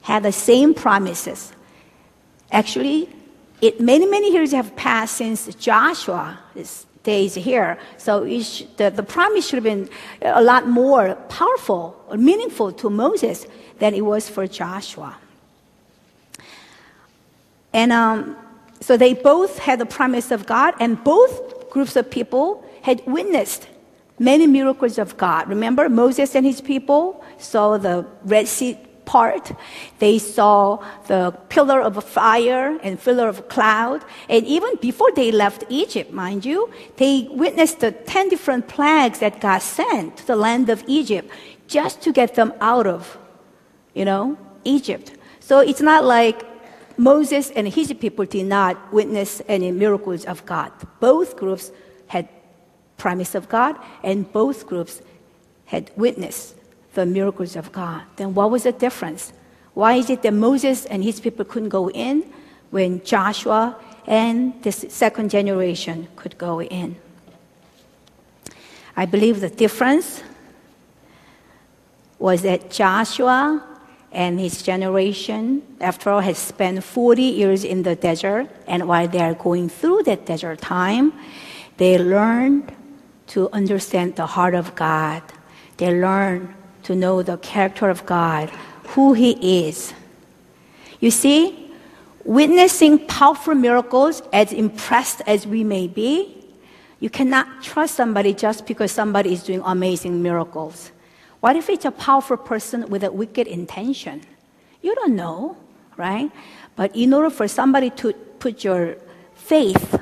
had 0.00 0.22
the 0.22 0.32
same 0.32 0.72
promises. 0.72 1.52
Actually, 2.50 3.08
it, 3.60 3.80
many, 3.80 4.06
many 4.06 4.32
years 4.32 4.52
have 4.52 4.74
passed 4.76 5.16
since 5.16 5.54
Joshua's 5.54 6.86
days 7.02 7.34
here. 7.34 7.78
So 7.96 8.26
sh- 8.40 8.62
the, 8.76 8.90
the 8.90 9.02
promise 9.02 9.48
should 9.48 9.56
have 9.56 9.64
been 9.64 9.88
a 10.22 10.42
lot 10.42 10.68
more 10.68 11.14
powerful 11.28 12.00
or 12.08 12.16
meaningful 12.16 12.72
to 12.72 12.90
Moses 12.90 13.46
than 13.78 13.94
it 13.94 14.02
was 14.02 14.28
for 14.28 14.46
Joshua. 14.46 15.16
And 17.72 17.92
um, 17.92 18.36
so 18.80 18.96
they 18.96 19.14
both 19.14 19.58
had 19.58 19.78
the 19.78 19.86
promise 19.86 20.30
of 20.30 20.46
God, 20.46 20.74
and 20.78 21.02
both 21.02 21.70
groups 21.70 21.96
of 21.96 22.10
people 22.10 22.64
had 22.82 23.02
witnessed 23.06 23.66
many 24.18 24.46
miracles 24.46 24.98
of 24.98 25.16
God. 25.16 25.48
Remember, 25.48 25.88
Moses 25.88 26.34
and 26.34 26.44
his 26.44 26.60
people 26.60 27.24
saw 27.38 27.78
the 27.78 28.06
Red 28.24 28.46
Sea 28.46 28.78
part. 29.12 29.52
They 29.98 30.18
saw 30.18 30.82
the 31.06 31.22
pillar 31.54 31.80
of 31.88 32.02
fire 32.02 32.78
and 32.82 32.92
pillar 33.06 33.28
of 33.28 33.38
cloud. 33.54 34.00
And 34.28 34.46
even 34.46 34.70
before 34.80 35.12
they 35.12 35.30
left 35.30 35.64
Egypt, 35.68 36.12
mind 36.12 36.44
you, 36.44 36.58
they 36.96 37.28
witnessed 37.30 37.80
the 37.80 37.92
10 37.92 38.30
different 38.30 38.68
plagues 38.68 39.18
that 39.18 39.34
God 39.40 39.60
sent 39.60 40.16
to 40.18 40.26
the 40.26 40.36
land 40.36 40.70
of 40.70 40.82
Egypt 40.86 41.28
just 41.66 42.00
to 42.04 42.12
get 42.12 42.34
them 42.34 42.52
out 42.60 42.86
of, 42.86 43.18
you 43.94 44.06
know, 44.06 44.24
Egypt. 44.64 45.12
So 45.40 45.60
it's 45.60 45.82
not 45.82 46.04
like 46.04 46.38
Moses 46.96 47.50
and 47.56 47.68
his 47.68 47.92
people 47.92 48.24
did 48.24 48.46
not 48.46 48.74
witness 48.92 49.42
any 49.46 49.70
miracles 49.72 50.24
of 50.24 50.46
God. 50.46 50.72
Both 51.00 51.36
groups 51.36 51.70
had 52.06 52.28
promise 52.96 53.34
of 53.34 53.48
God, 53.48 53.74
and 54.02 54.30
both 54.32 54.66
groups 54.66 55.02
had 55.66 55.90
witnessed 55.96 56.54
the 56.94 57.06
miracles 57.06 57.56
of 57.56 57.72
God. 57.72 58.02
Then 58.16 58.34
what 58.34 58.50
was 58.50 58.64
the 58.64 58.72
difference? 58.72 59.32
Why 59.74 59.94
is 59.94 60.10
it 60.10 60.22
that 60.22 60.34
Moses 60.34 60.84
and 60.86 61.02
his 61.02 61.20
people 61.20 61.44
couldn't 61.44 61.70
go 61.70 61.90
in 61.90 62.24
when 62.70 63.02
Joshua 63.04 63.76
and 64.06 64.62
the 64.62 64.72
second 64.72 65.30
generation 65.30 66.08
could 66.16 66.36
go 66.36 66.62
in? 66.62 66.96
I 68.96 69.06
believe 69.06 69.40
the 69.40 69.48
difference 69.48 70.22
was 72.18 72.42
that 72.42 72.70
Joshua 72.70 73.64
and 74.12 74.38
his 74.38 74.62
generation, 74.62 75.62
after 75.80 76.10
all, 76.10 76.20
had 76.20 76.36
spent 76.36 76.84
40 76.84 77.22
years 77.22 77.64
in 77.64 77.82
the 77.82 77.96
desert, 77.96 78.50
and 78.66 78.86
while 78.86 79.08
they 79.08 79.20
are 79.20 79.34
going 79.34 79.70
through 79.70 80.02
that 80.02 80.26
desert 80.26 80.60
time, 80.60 81.14
they 81.78 81.96
learned 81.96 82.70
to 83.28 83.48
understand 83.50 84.16
the 84.16 84.26
heart 84.26 84.54
of 84.54 84.74
God. 84.74 85.22
They 85.78 85.98
learned 85.98 86.54
to 86.84 86.94
know 86.94 87.22
the 87.22 87.36
character 87.38 87.88
of 87.88 88.04
God, 88.06 88.50
who 88.88 89.12
He 89.12 89.66
is. 89.66 89.92
You 91.00 91.10
see, 91.10 91.70
witnessing 92.24 93.06
powerful 93.06 93.54
miracles, 93.54 94.22
as 94.32 94.52
impressed 94.52 95.22
as 95.26 95.46
we 95.46 95.64
may 95.64 95.88
be, 95.88 96.38
you 97.00 97.10
cannot 97.10 97.62
trust 97.62 97.96
somebody 97.96 98.32
just 98.32 98.66
because 98.66 98.92
somebody 98.92 99.32
is 99.32 99.42
doing 99.42 99.62
amazing 99.64 100.22
miracles. 100.22 100.92
What 101.40 101.56
if 101.56 101.68
it's 101.68 101.84
a 101.84 101.90
powerful 101.90 102.36
person 102.36 102.88
with 102.88 103.02
a 103.02 103.10
wicked 103.10 103.48
intention? 103.48 104.22
You 104.82 104.94
don't 104.94 105.16
know, 105.16 105.56
right? 105.96 106.30
But 106.76 106.94
in 106.94 107.12
order 107.12 107.30
for 107.30 107.48
somebody 107.48 107.90
to 107.90 108.12
put 108.38 108.62
your 108.62 108.96
faith 109.34 109.98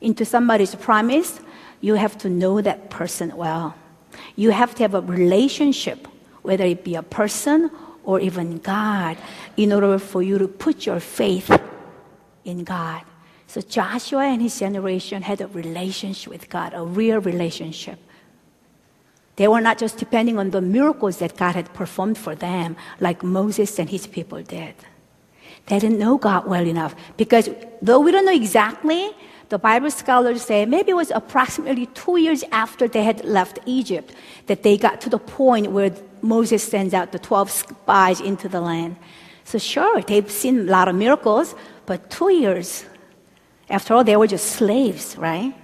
into 0.00 0.24
somebody's 0.24 0.74
promise, 0.74 1.40
you 1.80 1.94
have 1.94 2.16
to 2.18 2.30
know 2.30 2.60
that 2.62 2.88
person 2.88 3.36
well. 3.36 3.74
You 4.36 4.50
have 4.50 4.74
to 4.76 4.82
have 4.82 4.94
a 4.94 5.00
relationship, 5.00 6.06
whether 6.42 6.64
it 6.64 6.84
be 6.84 6.94
a 6.94 7.02
person 7.02 7.70
or 8.04 8.20
even 8.20 8.58
God, 8.58 9.18
in 9.56 9.72
order 9.72 9.98
for 9.98 10.22
you 10.22 10.38
to 10.38 10.48
put 10.48 10.86
your 10.86 11.00
faith 11.00 11.50
in 12.44 12.64
God. 12.64 13.02
So 13.46 13.60
Joshua 13.60 14.24
and 14.24 14.42
his 14.42 14.58
generation 14.58 15.22
had 15.22 15.40
a 15.40 15.46
relationship 15.48 16.30
with 16.30 16.48
God, 16.48 16.72
a 16.74 16.84
real 16.84 17.20
relationship. 17.20 17.98
They 19.36 19.46
were 19.46 19.60
not 19.60 19.78
just 19.78 19.98
depending 19.98 20.38
on 20.38 20.50
the 20.50 20.60
miracles 20.60 21.18
that 21.18 21.36
God 21.36 21.54
had 21.54 21.72
performed 21.72 22.18
for 22.18 22.34
them, 22.34 22.76
like 22.98 23.22
Moses 23.22 23.78
and 23.78 23.88
his 23.88 24.06
people 24.06 24.42
did. 24.42 24.74
They 25.66 25.78
didn't 25.78 25.98
know 25.98 26.18
God 26.18 26.46
well 26.46 26.66
enough 26.66 26.94
because 27.16 27.48
though 27.80 28.00
we 28.00 28.10
don't 28.10 28.26
know 28.26 28.32
exactly, 28.32 29.10
the 29.48 29.58
Bible 29.58 29.90
scholars 29.90 30.42
say 30.42 30.66
maybe 30.66 30.90
it 30.90 30.94
was 30.94 31.10
approximately 31.10 31.86
two 31.86 32.18
years 32.18 32.44
after 32.52 32.86
they 32.86 33.02
had 33.02 33.24
left 33.24 33.58
Egypt 33.66 34.14
that 34.46 34.62
they 34.62 34.76
got 34.76 35.00
to 35.02 35.10
the 35.10 35.18
point 35.18 35.72
where 35.72 35.90
Moses 36.20 36.62
sends 36.62 36.92
out 36.92 37.12
the 37.12 37.18
12 37.18 37.50
spies 37.50 38.20
into 38.20 38.48
the 38.48 38.60
land. 38.60 38.96
So, 39.44 39.58
sure, 39.58 40.02
they've 40.02 40.30
seen 40.30 40.60
a 40.60 40.62
lot 40.64 40.88
of 40.88 40.94
miracles, 40.94 41.54
but 41.86 42.10
two 42.10 42.30
years, 42.30 42.84
after 43.70 43.94
all, 43.94 44.04
they 44.04 44.16
were 44.16 44.26
just 44.26 44.46
slaves, 44.46 45.16
right? 45.16 45.54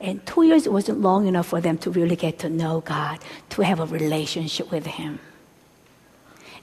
And 0.00 0.24
two 0.26 0.42
years 0.42 0.68
wasn't 0.68 1.00
long 1.00 1.26
enough 1.26 1.46
for 1.46 1.60
them 1.60 1.78
to 1.78 1.90
really 1.90 2.16
get 2.16 2.40
to 2.40 2.48
know 2.48 2.80
God, 2.80 3.18
to 3.50 3.62
have 3.62 3.78
a 3.78 3.86
relationship 3.86 4.70
with 4.72 4.86
Him. 4.86 5.20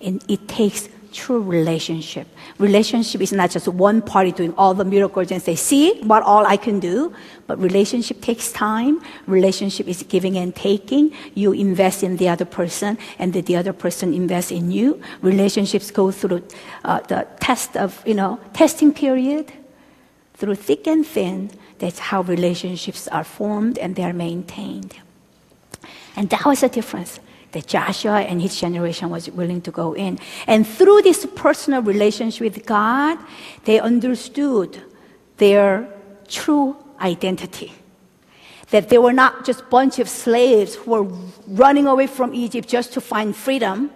And 0.02 0.24
it 0.30 0.48
takes 0.48 0.90
true 1.16 1.42
relationship. 1.42 2.28
Relationship 2.60 3.22
is 3.22 3.32
not 3.32 3.50
just 3.50 3.68
one 3.68 4.02
party 4.02 4.32
doing 4.32 4.54
all 4.58 4.74
the 4.74 4.84
miracles 4.84 5.32
and 5.32 5.42
say, 5.42 5.56
see 5.56 6.00
what 6.02 6.22
all 6.24 6.46
I 6.46 6.58
can 6.58 6.80
do. 6.80 7.14
But 7.48 7.60
relationship 7.60 8.22
takes 8.22 8.52
time. 8.52 9.02
Relationship 9.26 9.88
is 9.88 10.04
giving 10.04 10.38
and 10.38 10.56
taking. 10.56 11.14
You 11.34 11.54
invest 11.54 12.04
in 12.04 12.18
the 12.18 12.28
other 12.30 12.46
person 12.46 12.98
and 13.18 13.34
the 13.34 13.56
other 13.56 13.74
person 13.74 14.14
invests 14.14 14.52
in 14.52 14.72
you. 14.72 15.02
Relationships 15.22 15.90
go 15.90 16.12
through 16.12 16.44
uh, 16.84 17.00
the 17.02 17.28
test 17.40 17.78
of, 17.78 18.04
you 18.06 18.14
know, 18.14 18.40
testing 18.54 18.94
period 18.94 19.54
through 20.36 20.56
thick 20.56 20.86
and 20.86 21.08
thin 21.08 21.50
that's 21.80 22.00
how 22.00 22.22
relationships 22.22 23.08
are 23.10 23.24
formed 23.24 23.78
and 23.78 23.96
they're 23.96 24.14
maintained. 24.14 24.96
And 26.16 26.30
that 26.30 26.46
was 26.46 26.62
the 26.62 26.70
difference 26.70 27.20
that 27.56 27.68
Joshua 27.68 28.20
and 28.20 28.42
his 28.42 28.60
generation 28.60 29.10
was 29.10 29.32
willing 29.32 29.62
to 29.62 29.72
go 29.72 29.94
in. 29.94 30.20
And 30.46 30.68
through 30.68 31.02
this 31.02 31.26
personal 31.36 31.82
relationship 31.82 32.42
with 32.42 32.66
God, 32.66 33.18
they 33.64 33.80
understood 33.80 34.84
their 35.38 35.88
true 36.28 36.76
identity. 37.00 37.74
That 38.72 38.90
they 38.90 38.98
were 38.98 39.14
not 39.14 39.46
just 39.46 39.62
a 39.62 39.64
bunch 39.64 40.00
of 40.00 40.10
slaves 40.10 40.76
who 40.76 40.92
were 40.92 41.04
running 41.48 41.88
away 41.88 42.08
from 42.08 42.36
Egypt 42.36 42.68
just 42.68 42.92
to 42.94 43.02
find 43.02 43.34
freedom. 43.34 43.90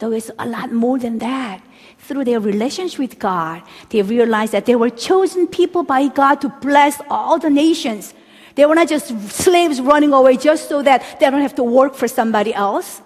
There 0.00 0.08
was 0.08 0.32
a 0.38 0.46
lot 0.46 0.72
more 0.72 0.98
than 0.98 1.18
that 1.18 1.62
through 1.98 2.24
their 2.24 2.40
relationship 2.40 2.98
with 2.98 3.18
God, 3.18 3.62
they 3.90 4.02
realized 4.02 4.52
that 4.52 4.66
they 4.66 4.74
were 4.74 4.90
chosen 4.90 5.46
people 5.46 5.84
by 5.84 6.08
God 6.08 6.40
to 6.40 6.48
bless 6.48 7.00
all 7.08 7.38
the 7.38 7.50
nations. 7.50 8.14
They 8.54 8.66
were 8.66 8.74
not 8.74 8.88
just 8.88 9.08
slaves 9.30 9.80
running 9.80 10.12
away 10.12 10.36
just 10.36 10.68
so 10.68 10.82
that 10.82 11.18
they 11.18 11.30
don't 11.30 11.42
have 11.42 11.54
to 11.56 11.62
work 11.62 11.94
for 11.94 12.08
somebody 12.08 12.52
else. 12.52 13.02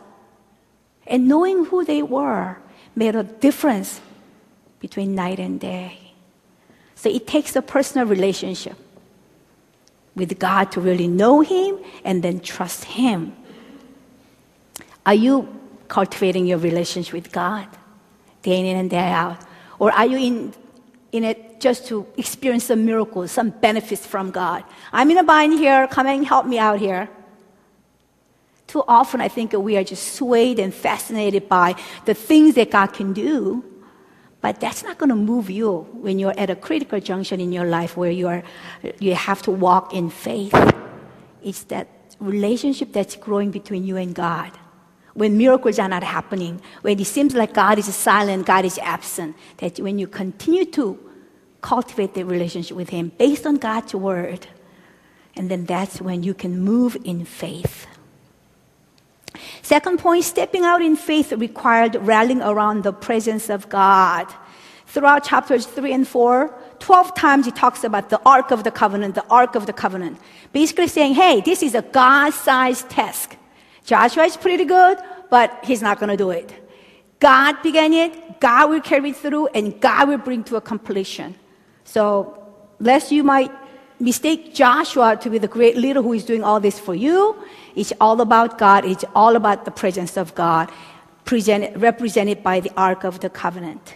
And 1.06 1.28
knowing 1.28 1.66
who 1.66 1.84
they 1.84 2.02
were 2.02 2.56
made 2.96 3.14
a 3.14 3.22
difference 3.22 4.00
between 4.80 5.14
night 5.14 5.38
and 5.38 5.60
day. 5.60 5.98
So 6.94 7.10
it 7.10 7.26
takes 7.26 7.56
a 7.56 7.62
personal 7.62 8.06
relationship 8.06 8.76
with 10.14 10.38
God 10.38 10.72
to 10.72 10.80
really 10.80 11.08
know 11.08 11.40
Him 11.40 11.78
and 12.04 12.22
then 12.22 12.40
trust 12.40 12.84
Him. 12.84 13.36
Are 15.04 15.14
you 15.14 15.48
cultivating 15.88 16.46
your 16.46 16.58
relationship 16.58 17.12
with 17.12 17.32
God? 17.32 17.68
day 18.44 18.60
in 18.60 18.76
and 18.76 18.88
day 18.88 19.10
out? 19.10 19.38
Or 19.80 19.90
are 19.90 20.06
you 20.06 20.18
in, 20.18 20.54
in 21.10 21.24
it 21.24 21.53
just 21.64 21.86
to 21.86 22.06
experience 22.18 22.64
some 22.64 22.84
miracles, 22.84 23.32
some 23.32 23.48
benefits 23.48 24.04
from 24.06 24.30
God? 24.30 24.62
I'm 24.92 25.10
in 25.10 25.18
a 25.18 25.24
bind 25.24 25.54
here, 25.54 25.88
come 25.88 26.06
and 26.06 26.26
help 26.26 26.44
me 26.46 26.58
out 26.58 26.78
here. 26.78 27.08
Too 28.66 28.84
often, 28.86 29.22
I 29.22 29.28
think 29.28 29.54
we 29.54 29.76
are 29.78 29.86
just 29.94 30.14
swayed 30.18 30.58
and 30.58 30.72
fascinated 30.74 31.48
by 31.48 31.74
the 32.04 32.12
things 32.12 32.54
that 32.56 32.70
God 32.70 32.88
can 32.92 33.14
do, 33.14 33.64
but 34.42 34.60
that's 34.60 34.82
not 34.84 34.98
going 34.98 35.08
to 35.08 35.16
move 35.32 35.48
you 35.48 35.88
when 36.04 36.18
you're 36.18 36.38
at 36.38 36.50
a 36.50 36.56
critical 36.56 37.00
junction 37.00 37.40
in 37.40 37.50
your 37.50 37.66
life 37.78 37.96
where 37.96 38.10
you, 38.10 38.28
are, 38.28 38.42
you 39.00 39.14
have 39.14 39.40
to 39.42 39.50
walk 39.50 39.94
in 39.94 40.10
faith. 40.10 40.54
It's 41.42 41.64
that 41.64 41.88
relationship 42.20 42.92
that's 42.92 43.16
growing 43.16 43.50
between 43.50 43.84
you 43.84 43.96
and 43.96 44.14
God 44.14 44.52
when 45.14 45.38
miracles 45.38 45.78
are 45.78 45.88
not 45.88 46.02
happening, 46.02 46.60
when 46.82 46.98
it 46.98 47.04
seems 47.06 47.34
like 47.34 47.54
God 47.54 47.78
is 47.78 47.86
silent, 47.94 48.46
God 48.46 48.64
is 48.64 48.78
absent, 48.78 49.36
that 49.58 49.78
when 49.78 49.98
you 49.98 50.08
continue 50.08 50.64
to 50.78 50.98
cultivate 51.64 52.12
the 52.12 52.24
relationship 52.24 52.76
with 52.76 52.90
Him 52.90 53.10
based 53.16 53.46
on 53.46 53.56
God's 53.56 53.94
word, 53.94 54.46
and 55.34 55.50
then 55.50 55.64
that's 55.64 55.98
when 55.98 56.22
you 56.22 56.34
can 56.34 56.60
move 56.60 56.94
in 57.04 57.24
faith. 57.24 57.86
Second 59.62 59.98
point, 59.98 60.24
stepping 60.24 60.62
out 60.62 60.82
in 60.82 60.94
faith 60.94 61.32
required 61.32 61.96
rallying 61.96 62.42
around 62.42 62.84
the 62.84 62.92
presence 62.92 63.48
of 63.48 63.68
God. 63.70 64.26
Throughout 64.86 65.24
chapters 65.24 65.64
3 65.64 65.92
and 65.92 66.06
4, 66.06 66.54
12 66.78 67.14
times 67.14 67.46
he 67.46 67.50
talks 67.50 67.82
about 67.82 68.10
the 68.10 68.20
Ark 68.26 68.50
of 68.50 68.62
the 68.62 68.70
Covenant, 68.70 69.14
the 69.14 69.26
Ark 69.30 69.54
of 69.54 69.64
the 69.64 69.72
Covenant. 69.72 70.20
Basically 70.52 70.86
saying, 70.86 71.14
hey, 71.14 71.40
this 71.40 71.62
is 71.62 71.74
a 71.74 71.82
God 71.82 72.34
sized 72.34 72.90
task. 72.90 73.36
Joshua 73.84 74.24
is 74.24 74.36
pretty 74.36 74.66
good, 74.66 74.98
but 75.30 75.48
he's 75.64 75.80
not 75.80 75.98
going 75.98 76.10
to 76.10 76.16
do 76.16 76.30
it. 76.30 76.52
God 77.20 77.62
began 77.62 77.94
it, 77.94 78.38
God 78.38 78.68
will 78.68 78.82
carry 78.82 79.10
it 79.10 79.16
through, 79.16 79.46
and 79.48 79.80
God 79.80 80.08
will 80.08 80.18
bring 80.18 80.44
to 80.44 80.56
a 80.56 80.60
completion. 80.60 81.34
So, 81.84 82.38
lest 82.80 83.12
you 83.12 83.22
might 83.22 83.52
mistake 84.00 84.54
Joshua 84.54 85.16
to 85.20 85.30
be 85.30 85.38
the 85.38 85.48
great 85.48 85.76
leader 85.76 86.02
who 86.02 86.12
is 86.12 86.24
doing 86.24 86.42
all 86.42 86.60
this 86.60 86.78
for 86.78 86.94
you, 86.94 87.36
it's 87.76 87.92
all 88.00 88.20
about 88.20 88.58
God, 88.58 88.84
it's 88.84 89.04
all 89.14 89.36
about 89.36 89.64
the 89.64 89.70
presence 89.70 90.16
of 90.16 90.34
God, 90.34 90.70
presented, 91.24 91.80
represented 91.80 92.42
by 92.42 92.60
the 92.60 92.70
Ark 92.76 93.04
of 93.04 93.20
the 93.20 93.30
Covenant. 93.30 93.94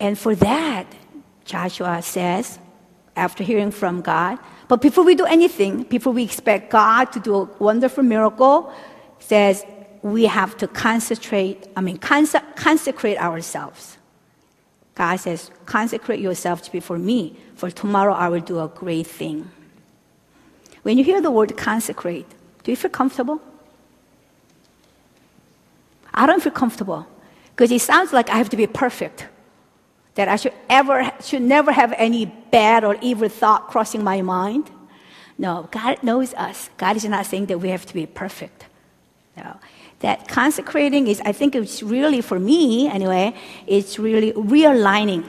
And 0.00 0.18
for 0.18 0.34
that, 0.36 0.86
Joshua 1.44 2.02
says, 2.02 2.58
after 3.16 3.44
hearing 3.44 3.70
from 3.70 4.00
God, 4.00 4.38
but 4.68 4.80
before 4.80 5.04
we 5.04 5.14
do 5.14 5.26
anything, 5.26 5.82
before 5.84 6.12
we 6.12 6.22
expect 6.22 6.70
God 6.70 7.12
to 7.12 7.20
do 7.20 7.34
a 7.34 7.44
wonderful 7.58 8.02
miracle, 8.02 8.72
says 9.18 9.64
we 10.02 10.24
have 10.24 10.56
to 10.56 10.66
concentrate, 10.66 11.68
I 11.76 11.80
mean, 11.80 11.98
cons- 11.98 12.34
consecrate 12.56 13.18
ourselves. 13.18 13.98
God 14.94 15.16
says, 15.16 15.50
consecrate 15.64 16.20
yourself 16.20 16.70
before 16.70 16.98
me, 16.98 17.36
for 17.54 17.70
tomorrow 17.70 18.12
I 18.12 18.28
will 18.28 18.40
do 18.40 18.60
a 18.60 18.68
great 18.68 19.06
thing. 19.06 19.50
When 20.82 20.98
you 20.98 21.04
hear 21.04 21.20
the 21.20 21.30
word 21.30 21.56
consecrate, 21.56 22.26
do 22.62 22.70
you 22.70 22.76
feel 22.76 22.90
comfortable? 22.90 23.40
I 26.12 26.26
don't 26.26 26.42
feel 26.42 26.52
comfortable 26.52 27.06
because 27.50 27.70
it 27.70 27.80
sounds 27.80 28.12
like 28.12 28.28
I 28.28 28.36
have 28.36 28.50
to 28.50 28.56
be 28.56 28.66
perfect 28.66 29.26
that 30.14 30.28
I 30.28 30.36
should 30.36 30.52
ever 30.68 31.10
should 31.22 31.42
never 31.42 31.72
have 31.72 31.94
any 31.96 32.26
bad 32.26 32.84
or 32.84 32.96
evil 33.00 33.28
thought 33.28 33.68
crossing 33.68 34.04
my 34.04 34.20
mind. 34.20 34.70
No, 35.38 35.68
God 35.70 36.02
knows 36.02 36.34
us. 36.34 36.68
God 36.76 36.96
is 36.96 37.04
not 37.04 37.24
saying 37.24 37.46
that 37.46 37.58
we 37.58 37.70
have 37.70 37.86
to 37.86 37.94
be 37.94 38.04
perfect. 38.04 38.66
No. 39.36 39.56
That 40.02 40.28
consecrating 40.28 41.06
is, 41.08 41.20
I 41.24 41.32
think 41.32 41.54
it's 41.54 41.82
really, 41.82 42.20
for 42.20 42.38
me 42.38 42.88
anyway, 42.88 43.34
it's 43.66 43.98
really 43.98 44.32
realigning, 44.32 45.28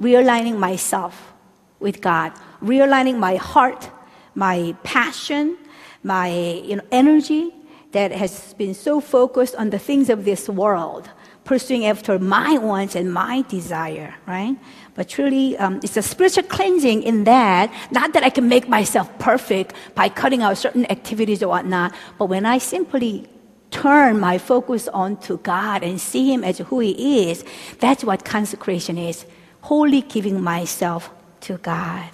realigning 0.00 0.58
myself 0.58 1.32
with 1.78 2.00
God, 2.00 2.32
realigning 2.62 3.18
my 3.18 3.36
heart, 3.36 3.90
my 4.34 4.74
passion, 4.82 5.56
my 6.02 6.28
you 6.64 6.76
know, 6.76 6.82
energy 6.90 7.52
that 7.92 8.12
has 8.12 8.54
been 8.54 8.74
so 8.74 9.00
focused 9.00 9.54
on 9.56 9.70
the 9.70 9.78
things 9.78 10.08
of 10.08 10.24
this 10.24 10.48
world, 10.48 11.10
pursuing 11.44 11.86
after 11.86 12.18
my 12.18 12.58
wants 12.58 12.94
and 12.94 13.12
my 13.12 13.42
desire, 13.48 14.14
right? 14.26 14.56
But 14.94 15.08
truly, 15.08 15.56
um, 15.58 15.80
it's 15.82 15.96
a 15.96 16.02
spiritual 16.02 16.44
cleansing 16.44 17.02
in 17.02 17.24
that, 17.24 17.72
not 17.90 18.12
that 18.14 18.24
I 18.24 18.30
can 18.30 18.48
make 18.48 18.68
myself 18.68 19.06
perfect 19.18 19.74
by 19.94 20.08
cutting 20.08 20.42
out 20.42 20.58
certain 20.58 20.90
activities 20.90 21.42
or 21.42 21.48
whatnot, 21.48 21.94
but 22.18 22.26
when 22.26 22.44
I 22.44 22.58
simply 22.58 23.28
turn 23.70 24.18
my 24.18 24.38
focus 24.38 24.88
onto 24.88 25.38
God 25.38 25.82
and 25.82 26.00
see 26.00 26.32
Him 26.32 26.44
as 26.44 26.58
who 26.58 26.80
He 26.80 27.30
is, 27.30 27.44
that's 27.78 28.04
what 28.04 28.24
consecration 28.24 28.98
is. 28.98 29.26
Wholly 29.62 30.02
giving 30.02 30.40
myself 30.40 31.10
to 31.42 31.58
God. 31.58 32.10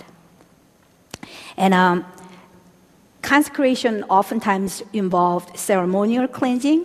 And 1.57 1.75
um, 1.75 2.05
consecration 3.23 4.05
oftentimes 4.05 4.83
involved 4.93 5.59
ceremonial 5.59 6.27
cleansing, 6.27 6.85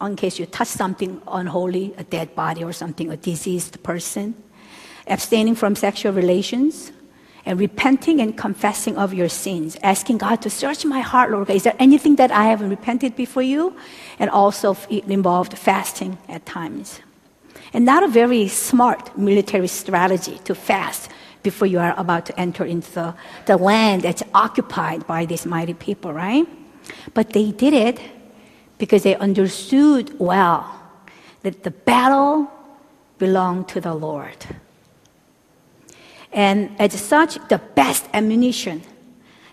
in 0.00 0.16
case 0.16 0.38
you 0.38 0.46
touch 0.46 0.68
something 0.68 1.22
unholy, 1.26 1.94
a 1.96 2.04
dead 2.04 2.34
body 2.34 2.62
or 2.62 2.72
something, 2.72 3.10
a 3.10 3.16
diseased 3.16 3.82
person 3.82 4.34
abstaining 5.08 5.54
from 5.54 5.74
sexual 5.74 6.12
relations, 6.12 6.92
and 7.48 7.58
repenting 7.58 8.20
and 8.20 8.36
confessing 8.36 8.98
of 8.98 9.14
your 9.14 9.30
sins, 9.30 9.78
asking 9.82 10.18
God 10.18 10.42
to 10.42 10.50
search 10.50 10.84
my 10.84 11.00
heart, 11.00 11.30
Lord. 11.30 11.48
Is 11.48 11.62
there 11.62 11.74
anything 11.78 12.16
that 12.16 12.30
I 12.30 12.44
haven't 12.44 12.68
repented 12.68 13.16
before 13.16 13.42
you? 13.42 13.74
And 14.18 14.28
also 14.28 14.76
it 14.90 15.06
involved 15.06 15.56
fasting 15.56 16.18
at 16.28 16.44
times. 16.44 17.00
And 17.72 17.86
not 17.86 18.02
a 18.02 18.08
very 18.08 18.48
smart 18.48 19.16
military 19.16 19.66
strategy 19.66 20.38
to 20.44 20.54
fast 20.54 21.10
before 21.42 21.66
you 21.66 21.78
are 21.78 21.94
about 21.96 22.26
to 22.26 22.38
enter 22.38 22.66
into 22.66 22.92
the, 22.92 23.14
the 23.46 23.56
land 23.56 24.02
that's 24.02 24.22
occupied 24.34 25.06
by 25.06 25.24
these 25.24 25.46
mighty 25.46 25.72
people, 25.72 26.12
right? 26.12 26.46
But 27.14 27.30
they 27.30 27.50
did 27.50 27.72
it 27.72 27.98
because 28.76 29.04
they 29.04 29.16
understood 29.16 30.20
well 30.20 30.68
that 31.44 31.62
the 31.62 31.70
battle 31.70 32.50
belonged 33.16 33.68
to 33.68 33.80
the 33.80 33.94
Lord. 33.94 34.36
And 36.32 36.78
as 36.80 36.92
such, 37.00 37.36
the 37.48 37.58
best 37.58 38.06
ammunition 38.12 38.82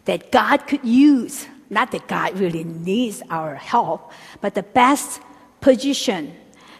that 0.05 0.31
God 0.31 0.67
could 0.67 0.83
use, 0.83 1.47
not 1.69 1.91
that 1.91 2.07
God 2.07 2.37
really 2.37 2.63
needs 2.63 3.21
our 3.29 3.55
help, 3.55 4.11
but 4.41 4.55
the 4.55 4.63
best 4.63 5.21
position, 5.61 6.33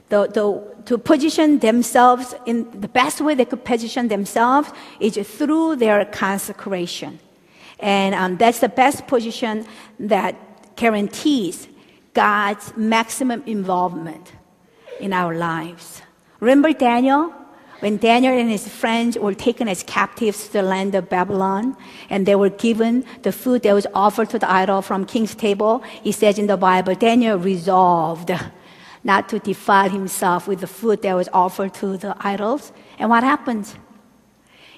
the, 0.10 0.28
the, 0.28 0.84
to 0.86 0.98
position 0.98 1.60
themselves 1.60 2.36
in 2.46 2.70
the 2.80 2.88
best 2.88 3.22
way 3.22 3.34
they 3.36 3.46
could 3.46 3.66
position 3.66 4.08
themselves 4.08 4.70
is 5.00 5.16
through 5.16 5.78
their 5.78 6.06
consecration. 6.06 7.20
And 7.80 8.16
um, 8.16 8.38
that's 8.38 8.60
the 8.60 8.70
best 8.70 9.08
position 9.08 9.66
that 10.00 10.76
guarantees 10.76 11.68
God's 12.14 12.76
maximum 12.78 13.44
involvement 13.46 14.32
in 15.00 15.14
our 15.14 15.36
lives. 15.36 16.02
Remember 16.40 16.72
Daniel? 16.74 17.34
When 17.80 17.98
Daniel 17.98 18.34
and 18.34 18.50
his 18.50 18.68
friends 18.68 19.18
were 19.18 19.34
taken 19.34 19.68
as 19.68 19.84
captives 19.84 20.48
to 20.48 20.54
the 20.54 20.62
land 20.62 20.96
of 20.96 21.10
Babylon, 21.10 21.76
and 22.10 22.26
they 22.26 22.36
were 22.36 22.50
given 22.50 23.06
the 23.24 23.32
food 23.32 23.64
that 23.64 23.74
was 23.74 23.86
offered 23.94 24.30
to 24.30 24.40
the 24.40 24.50
idol 24.50 24.82
from 24.82 25.06
king's 25.06 25.36
table, 25.36 25.84
he 26.02 26.12
says 26.12 26.40
in 26.40 26.48
the 26.48 26.58
Bible, 26.58 26.96
Daniel 26.96 27.38
resolved 27.38 28.32
not 29.04 29.30
to 29.30 29.40
defile 29.40 29.90
himself 29.90 30.48
with 30.48 30.62
the 30.62 30.68
food 30.68 31.02
that 31.04 31.14
was 31.14 31.30
offered 31.32 31.74
to 31.76 31.98
the 31.98 32.16
idols. 32.20 32.72
And 32.98 33.10
what 33.10 33.24
happened? 33.24 33.72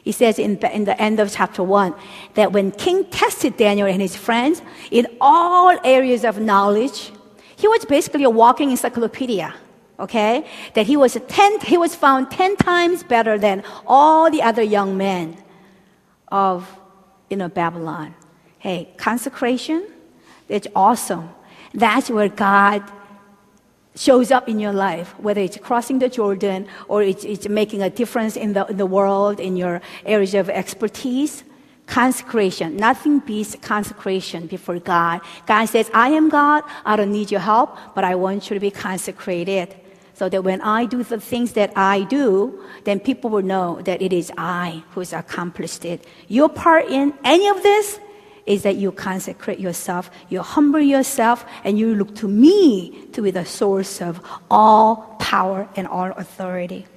He 0.03 0.12
says 0.12 0.39
in, 0.39 0.57
in 0.57 0.86
the 0.86 0.99
end 1.01 1.19
of 1.19 1.31
chapter 1.31 1.63
1 1.63 1.93
that 2.33 2.51
when 2.51 2.71
king 2.71 3.05
tested 3.05 3.57
Daniel 3.57 3.88
and 3.88 4.01
his 4.01 4.15
friends 4.15 4.62
in 4.91 5.07
all 5.21 5.77
areas 5.83 6.25
of 6.25 6.39
knowledge, 6.39 7.12
he 7.55 7.67
was 7.67 7.86
basically 7.86 8.23
a 8.23 8.29
walking 8.29 8.71
encyclopedia 8.71 9.53
okay? 9.99 10.45
That 10.73 10.88
he 10.88 10.97
was 10.97 11.17
ten, 11.27 11.60
he 11.62 11.77
was 11.77 11.95
found 11.95 12.31
ten 12.31 12.55
times 12.55 13.03
better 13.03 13.38
than 13.38 13.63
all 13.86 14.29
the 14.29 14.41
other 14.41 14.63
young 14.63 14.97
men 14.97 15.38
of 16.29 16.79
you 17.29 17.38
know 17.38 17.49
Babylon. 17.49 18.15
Hey, 18.60 18.89
consecration, 18.97 19.88
it's 20.49 20.67
awesome. 20.75 21.29
That's 21.73 22.10
where 22.10 22.29
God 22.29 22.83
shows 23.95 24.31
up 24.31 24.47
in 24.47 24.60
your 24.60 24.73
life, 24.73 25.17
whether 25.19 25.41
it's 25.41 25.57
crossing 25.57 25.99
the 25.99 26.10
Jordan 26.10 26.67
or 26.88 27.01
it's, 27.03 27.23
it's 27.23 27.47
making 27.49 27.81
a 27.81 27.89
difference 27.89 28.36
in 28.36 28.53
the, 28.53 28.65
in 28.67 28.77
the 28.77 28.86
world, 28.86 29.39
in 29.39 29.57
your 29.57 29.81
areas 30.05 30.33
of 30.33 30.49
expertise. 30.49 31.43
Consecration. 31.88 32.75
Nothing 32.75 33.19
beats 33.19 33.55
consecration 33.62 34.45
before 34.45 34.77
God. 34.77 35.21
God 35.45 35.65
says, 35.67 35.89
I 35.93 36.10
am 36.10 36.27
God. 36.27 36.63
I 36.83 36.97
don't 36.97 37.13
need 37.13 37.31
your 37.31 37.39
help, 37.39 37.77
but 37.95 38.03
I 38.03 38.15
want 38.15 38.49
you 38.49 38.55
to 38.55 38.60
be 38.60 38.71
consecrated 38.71 39.73
so 40.17 40.27
that 40.27 40.43
when 40.43 40.60
I 40.62 40.86
do 40.86 41.03
the 41.03 41.19
things 41.19 41.51
that 41.51 41.71
I 41.75 42.01
do, 42.01 42.60
then 42.86 42.99
people 42.99 43.30
will 43.30 43.43
know 43.43 43.80
that 43.84 44.01
it 44.01 44.12
is 44.12 44.32
I 44.36 44.82
who's 44.95 45.13
accomplished 45.13 45.86
it. 45.86 46.08
Your 46.27 46.49
part 46.49 46.88
in 46.88 47.13
any 47.23 47.47
of 47.47 47.62
this 47.62 47.99
is 48.47 48.63
that 48.63 48.77
you 48.77 48.91
consecrate 48.91 49.60
yourself, 49.60 50.10
you 50.27 50.41
humble 50.41 50.80
yourself, 50.80 51.45
and 51.63 51.77
you 51.77 51.93
look 51.93 52.15
to 52.15 52.27
me 52.27 53.06
to 53.13 53.21
be 53.21 53.30
the 53.30 53.45
source 53.45 54.01
of 54.01 54.19
all 54.49 55.17
power 55.19 55.69
and 55.75 55.86
all 55.88 56.10
authority. 56.13 56.88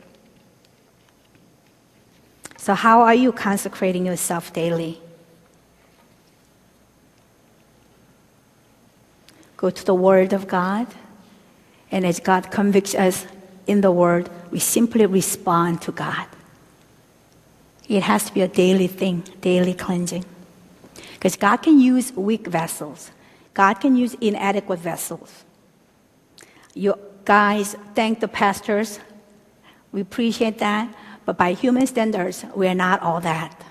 So, 2.57 2.73
how 2.73 3.03
are 3.03 3.15
you 3.15 3.33
consecrating 3.33 4.07
yourself 4.07 4.51
daily? 4.55 4.99
Go 9.59 9.69
to 9.69 9.85
the 9.85 9.95
Word 9.95 10.33
of 10.33 10.49
God 10.49 10.87
and 11.91 12.07
as 12.07 12.21
God 12.21 12.51
convicts 12.51 12.95
us 12.95 13.27
in 13.67 13.81
the 13.81 13.91
Word, 13.91 14.31
we 14.51 14.59
simply 14.59 15.07
respond 15.07 15.83
to 15.83 15.93
God. 15.93 16.27
It 17.89 18.05
has 18.05 18.25
to 18.27 18.35
be 18.35 18.43
a 18.43 18.49
daily 18.49 18.87
thing, 18.87 19.25
daily 19.41 19.75
cleansing. 19.75 20.25
Because 21.15 21.37
God 21.37 21.59
can 21.59 21.81
use 21.81 22.13
weak 22.13 22.47
vessels, 22.47 23.11
God 23.55 23.75
can 23.75 23.97
use 23.97 24.15
inadequate 24.21 24.79
vessels. 24.79 25.45
You 26.75 26.95
guys 27.25 27.77
thank 27.95 28.21
the 28.21 28.29
pastors. 28.29 29.01
We 29.93 30.01
appreciate 30.01 30.59
that. 30.59 30.95
But 31.25 31.37
by 31.37 31.53
human 31.53 31.87
standards, 31.87 32.45
we 32.55 32.69
are 32.69 32.75
not 32.75 33.03
all 33.03 33.21
that. 33.21 33.65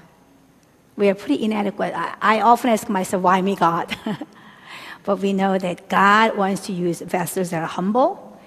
We 0.96 1.10
are 1.10 1.16
pretty 1.16 1.44
inadequate. 1.44 1.94
I, 1.96 2.16
I 2.22 2.42
often 2.42 2.70
ask 2.72 2.90
myself, 2.90 3.24
why 3.24 3.42
me, 3.42 3.56
God? 3.56 3.96
But 5.04 5.20
we 5.20 5.34
know 5.34 5.58
that 5.58 5.90
God 5.90 6.38
wants 6.38 6.66
to 6.68 6.74
use 6.74 7.02
vessels 7.02 7.50
that 7.52 7.64
are 7.64 7.68
humble, 7.68 8.40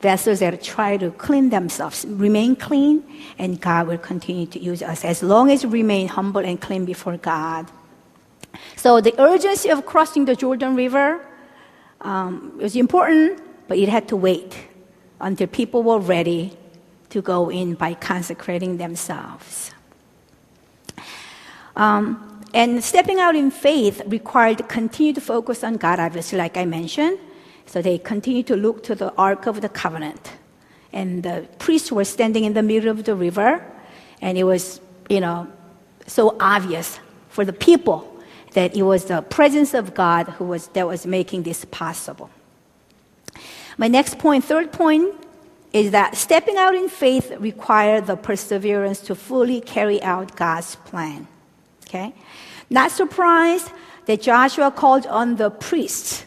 vessels 0.00 0.40
that 0.40 0.62
try 0.62 0.96
to 0.96 1.10
clean 1.12 1.50
themselves, 1.50 2.04
remain 2.08 2.56
clean, 2.56 3.04
and 3.38 3.60
God 3.60 3.86
will 3.86 3.98
continue 3.98 4.46
to 4.46 4.58
use 4.58 4.82
us 4.82 5.04
as 5.04 5.22
long 5.22 5.50
as 5.50 5.64
we 5.64 5.80
remain 5.80 6.08
humble 6.08 6.40
and 6.40 6.60
clean 6.60 6.84
before 6.84 7.16
God. 7.16 7.70
So 8.76 9.00
the 9.00 9.14
urgency 9.20 9.70
of 9.70 9.86
crossing 9.86 10.24
the 10.24 10.34
Jordan 10.34 10.74
River 10.74 11.24
um, 12.00 12.58
was 12.58 12.76
important, 12.76 13.40
but 13.68 13.78
it 13.78 13.88
had 13.88 14.08
to 14.08 14.16
wait 14.16 14.56
until 15.20 15.46
people 15.46 15.82
were 15.82 15.98
ready 15.98 16.56
to 17.10 17.20
go 17.20 17.50
in 17.50 17.74
by 17.74 17.94
consecrating 17.94 18.78
themselves. 18.78 19.72
Um, 21.76 22.29
and 22.52 22.82
stepping 22.82 23.20
out 23.20 23.36
in 23.36 23.50
faith 23.50 24.02
required 24.06 24.68
continued 24.68 25.22
focus 25.22 25.62
on 25.62 25.76
God, 25.76 26.00
obviously, 26.00 26.38
like 26.38 26.56
I 26.56 26.64
mentioned. 26.64 27.18
So 27.66 27.80
they 27.80 27.98
continued 27.98 28.48
to 28.48 28.56
look 28.56 28.82
to 28.84 28.94
the 28.94 29.12
Ark 29.14 29.46
of 29.46 29.60
the 29.60 29.68
Covenant. 29.68 30.32
And 30.92 31.22
the 31.22 31.46
priests 31.58 31.92
were 31.92 32.04
standing 32.04 32.44
in 32.44 32.54
the 32.54 32.62
middle 32.62 32.90
of 32.90 33.04
the 33.04 33.14
river, 33.14 33.64
and 34.20 34.36
it 34.36 34.42
was, 34.42 34.80
you 35.08 35.20
know, 35.20 35.46
so 36.06 36.36
obvious 36.40 36.98
for 37.28 37.44
the 37.44 37.52
people 37.52 38.06
that 38.54 38.76
it 38.76 38.82
was 38.82 39.04
the 39.04 39.22
presence 39.22 39.72
of 39.74 39.94
God 39.94 40.28
who 40.30 40.44
was, 40.44 40.66
that 40.68 40.88
was 40.88 41.06
making 41.06 41.44
this 41.44 41.64
possible. 41.66 42.28
My 43.78 43.86
next 43.86 44.18
point, 44.18 44.44
third 44.44 44.72
point, 44.72 45.14
is 45.72 45.92
that 45.92 46.16
stepping 46.16 46.56
out 46.56 46.74
in 46.74 46.88
faith 46.88 47.32
required 47.38 48.06
the 48.06 48.16
perseverance 48.16 48.98
to 49.02 49.14
fully 49.14 49.60
carry 49.60 50.02
out 50.02 50.34
God's 50.34 50.74
plan. 50.74 51.28
Okay? 51.90 52.14
Not 52.70 52.92
surprised 52.92 53.70
that 54.06 54.22
Joshua 54.22 54.70
called 54.70 55.06
on 55.06 55.36
the 55.36 55.50
priests 55.50 56.24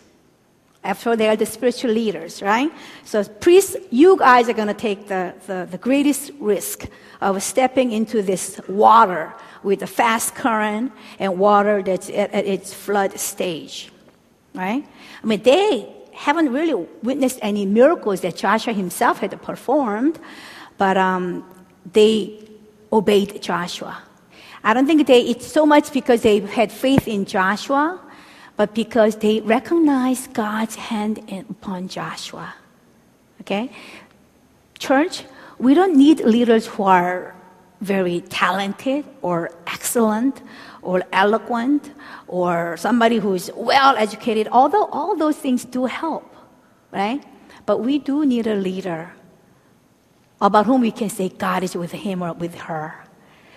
After 0.83 1.11
all, 1.11 1.17
they 1.17 1.29
are 1.29 1.37
the 1.37 1.45
spiritual 1.45 1.91
leaders, 1.91 2.41
right? 2.41 2.69
So, 3.05 3.23
priests, 3.23 3.77
you 3.89 4.17
guys 4.17 4.49
are 4.49 4.53
going 4.53 4.67
to 4.67 4.73
take 4.73 5.07
the, 5.07 5.33
the, 5.47 5.65
the, 5.71 5.77
greatest 5.77 6.31
risk 6.41 6.89
of 7.21 7.41
stepping 7.41 7.93
into 7.93 8.21
this 8.21 8.59
water 8.67 9.33
with 9.63 9.81
a 9.81 9.87
fast 9.87 10.35
current 10.35 10.91
and 11.19 11.39
water 11.39 11.81
that's 11.81 12.09
at, 12.09 12.33
at 12.33 12.45
its 12.45 12.73
flood 12.73 13.17
stage, 13.17 13.93
right? 14.53 14.83
I 15.23 15.25
mean, 15.25 15.41
they 15.43 15.87
haven't 16.11 16.51
really 16.51 16.85
witnessed 17.01 17.39
any 17.41 17.65
miracles 17.65 18.19
that 18.21 18.35
Joshua 18.35 18.73
himself 18.73 19.19
had 19.19 19.41
performed, 19.41 20.19
but 20.77 20.97
um, 20.97 21.45
they 21.93 22.43
obeyed 22.91 23.41
Joshua. 23.41 24.03
I 24.63 24.73
don't 24.73 24.85
think 24.85 25.05
they, 25.07 25.21
it's 25.21 25.45
so 25.45 25.65
much 25.65 25.91
because 25.91 26.21
they 26.21 26.39
had 26.39 26.71
faith 26.71 27.07
in 27.07 27.25
Joshua, 27.25 27.99
but 28.55 28.73
because 28.73 29.17
they 29.17 29.41
recognized 29.41 30.33
God's 30.33 30.75
hand 30.75 31.19
upon 31.49 31.87
Joshua. 31.87 32.53
Okay? 33.41 33.69
Church, 34.79 35.25
we 35.57 35.73
don't 35.73 35.95
need 35.95 36.21
leaders 36.21 36.67
who 36.67 36.83
are 36.83 37.35
very 37.81 38.21
talented 38.21 39.03
or 39.21 39.51
excellent 39.67 40.41
or 40.81 41.03
eloquent 41.11 41.91
or 42.27 42.77
somebody 42.77 43.17
who's 43.17 43.51
well 43.55 43.95
educated, 43.97 44.47
although 44.51 44.85
all 44.85 45.15
those 45.17 45.35
things 45.35 45.65
do 45.65 45.85
help, 45.85 46.33
right? 46.91 47.21
But 47.65 47.79
we 47.79 47.99
do 47.99 48.25
need 48.25 48.47
a 48.47 48.55
leader 48.55 49.13
about 50.39 50.65
whom 50.65 50.81
we 50.81 50.91
can 50.91 51.09
say 51.09 51.29
God 51.29 51.63
is 51.63 51.75
with 51.75 51.91
him 51.91 52.21
or 52.21 52.33
with 52.33 52.55
her. 52.55 53.02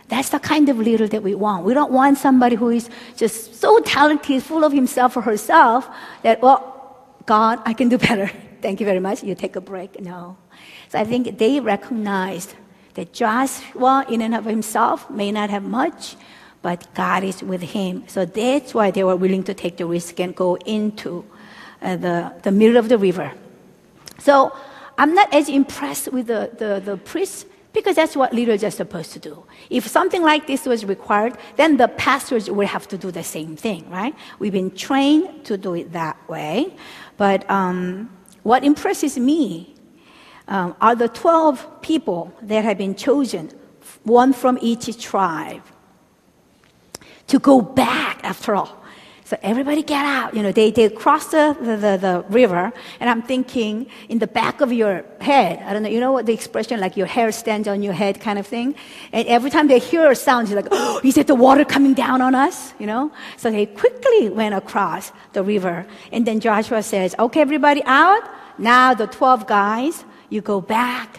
That's 0.08 0.28
the 0.28 0.38
kind 0.38 0.68
of 0.68 0.78
leader 0.78 1.08
that 1.08 1.22
we 1.22 1.34
want. 1.34 1.64
We 1.64 1.74
don't 1.74 1.90
want 1.90 2.18
somebody 2.18 2.56
who 2.56 2.70
is 2.70 2.88
just 3.16 3.56
so 3.56 3.80
talented, 3.80 4.42
full 4.42 4.64
of 4.64 4.72
himself 4.72 5.16
or 5.16 5.22
herself 5.22 5.88
that, 6.22 6.40
well, 6.40 6.72
God, 7.26 7.60
I 7.64 7.72
can 7.72 7.88
do 7.88 7.98
better. 8.08 8.30
Thank 8.62 8.80
you 8.80 8.86
very 8.86 9.00
much. 9.00 9.22
You 9.22 9.34
take 9.34 9.56
a 9.56 9.60
break. 9.60 10.00
No. 10.00 10.36
So 10.88 10.98
I 10.98 11.04
think 11.04 11.38
they 11.38 11.60
recognized 11.60 12.54
that 12.94 13.12
Joshua, 13.12 14.06
in 14.08 14.22
and 14.22 14.34
of 14.34 14.44
himself, 14.44 15.10
may 15.10 15.30
not 15.32 15.50
have 15.50 15.64
much, 15.64 16.16
but 16.62 16.86
God 16.94 17.24
is 17.24 17.42
with 17.42 17.62
him. 17.62 18.04
So 18.06 18.24
that's 18.24 18.72
why 18.74 18.90
they 18.90 19.04
were 19.04 19.16
willing 19.16 19.42
to 19.44 19.54
take 19.54 19.76
the 19.76 19.86
risk 19.86 20.18
and 20.20 20.34
go 20.34 20.56
into 20.56 21.24
uh, 21.82 21.96
the, 21.96 22.32
the 22.42 22.50
middle 22.50 22.76
of 22.76 22.88
the 22.88 22.96
river. 22.96 23.32
So 24.18 24.56
I'm 24.96 25.14
not 25.14 25.32
as 25.34 25.48
impressed 25.48 26.12
with 26.12 26.28
the, 26.28 26.50
the, 26.56 26.80
the 26.82 26.96
priests 26.96 27.44
because 27.76 27.94
that's 27.94 28.16
what 28.16 28.32
leaders 28.32 28.64
are 28.64 28.70
supposed 28.70 29.12
to 29.12 29.18
do. 29.18 29.44
If 29.68 29.86
something 29.86 30.22
like 30.22 30.46
this 30.46 30.64
was 30.64 30.86
required, 30.86 31.36
then 31.56 31.76
the 31.76 31.88
pastors 31.88 32.50
would 32.50 32.68
have 32.68 32.88
to 32.88 32.96
do 32.96 33.10
the 33.10 33.22
same 33.22 33.54
thing, 33.54 33.90
right? 33.90 34.14
We've 34.38 34.54
been 34.60 34.70
trained 34.70 35.44
to 35.44 35.58
do 35.58 35.74
it 35.74 35.92
that 35.92 36.16
way. 36.26 36.74
But 37.18 37.48
um, 37.50 38.08
what 38.44 38.64
impresses 38.64 39.18
me 39.18 39.74
um, 40.48 40.74
are 40.80 40.94
the 40.94 41.10
12 41.10 41.82
people 41.82 42.32
that 42.40 42.64
have 42.64 42.78
been 42.78 42.94
chosen, 42.94 43.50
one 44.04 44.32
from 44.32 44.58
each 44.62 44.98
tribe, 44.98 45.62
to 47.26 47.38
go 47.38 47.60
back 47.60 48.20
after 48.24 48.54
all 48.54 48.85
so 49.26 49.36
everybody 49.42 49.82
get 49.82 50.06
out. 50.06 50.34
You 50.36 50.42
know, 50.44 50.52
they, 50.52 50.70
they 50.70 50.88
cross 50.88 51.26
the, 51.32 51.56
the, 51.60 51.76
the, 51.76 51.96
the, 51.96 52.24
river, 52.28 52.72
and 53.00 53.10
I'm 53.10 53.22
thinking 53.22 53.90
in 54.08 54.20
the 54.20 54.28
back 54.28 54.60
of 54.60 54.72
your 54.72 55.04
head, 55.20 55.60
I 55.66 55.72
don't 55.72 55.82
know, 55.82 55.88
you 55.88 55.98
know 55.98 56.12
what 56.12 56.26
the 56.26 56.32
expression, 56.32 56.78
like 56.78 56.96
your 56.96 57.08
hair 57.08 57.32
stands 57.32 57.66
on 57.66 57.82
your 57.82 57.92
head 57.92 58.20
kind 58.20 58.38
of 58.38 58.46
thing? 58.46 58.76
And 59.10 59.26
every 59.26 59.50
time 59.50 59.66
they 59.66 59.80
hear 59.80 60.08
a 60.08 60.14
sound, 60.14 60.46
it's 60.46 60.54
like, 60.54 60.68
oh, 60.70 61.00
is 61.02 61.18
it 61.18 61.26
the 61.26 61.34
water 61.34 61.64
coming 61.64 61.92
down 61.92 62.22
on 62.22 62.36
us? 62.36 62.72
You 62.78 62.86
know? 62.86 63.10
So 63.36 63.50
they 63.50 63.66
quickly 63.66 64.28
went 64.28 64.54
across 64.54 65.10
the 65.32 65.42
river. 65.42 65.84
And 66.12 66.24
then 66.24 66.38
Joshua 66.38 66.84
says, 66.84 67.16
okay, 67.18 67.40
everybody 67.40 67.82
out. 67.84 68.22
Now 68.58 68.94
the 68.94 69.08
12 69.08 69.48
guys, 69.48 70.04
you 70.30 70.40
go 70.40 70.60
back. 70.60 71.18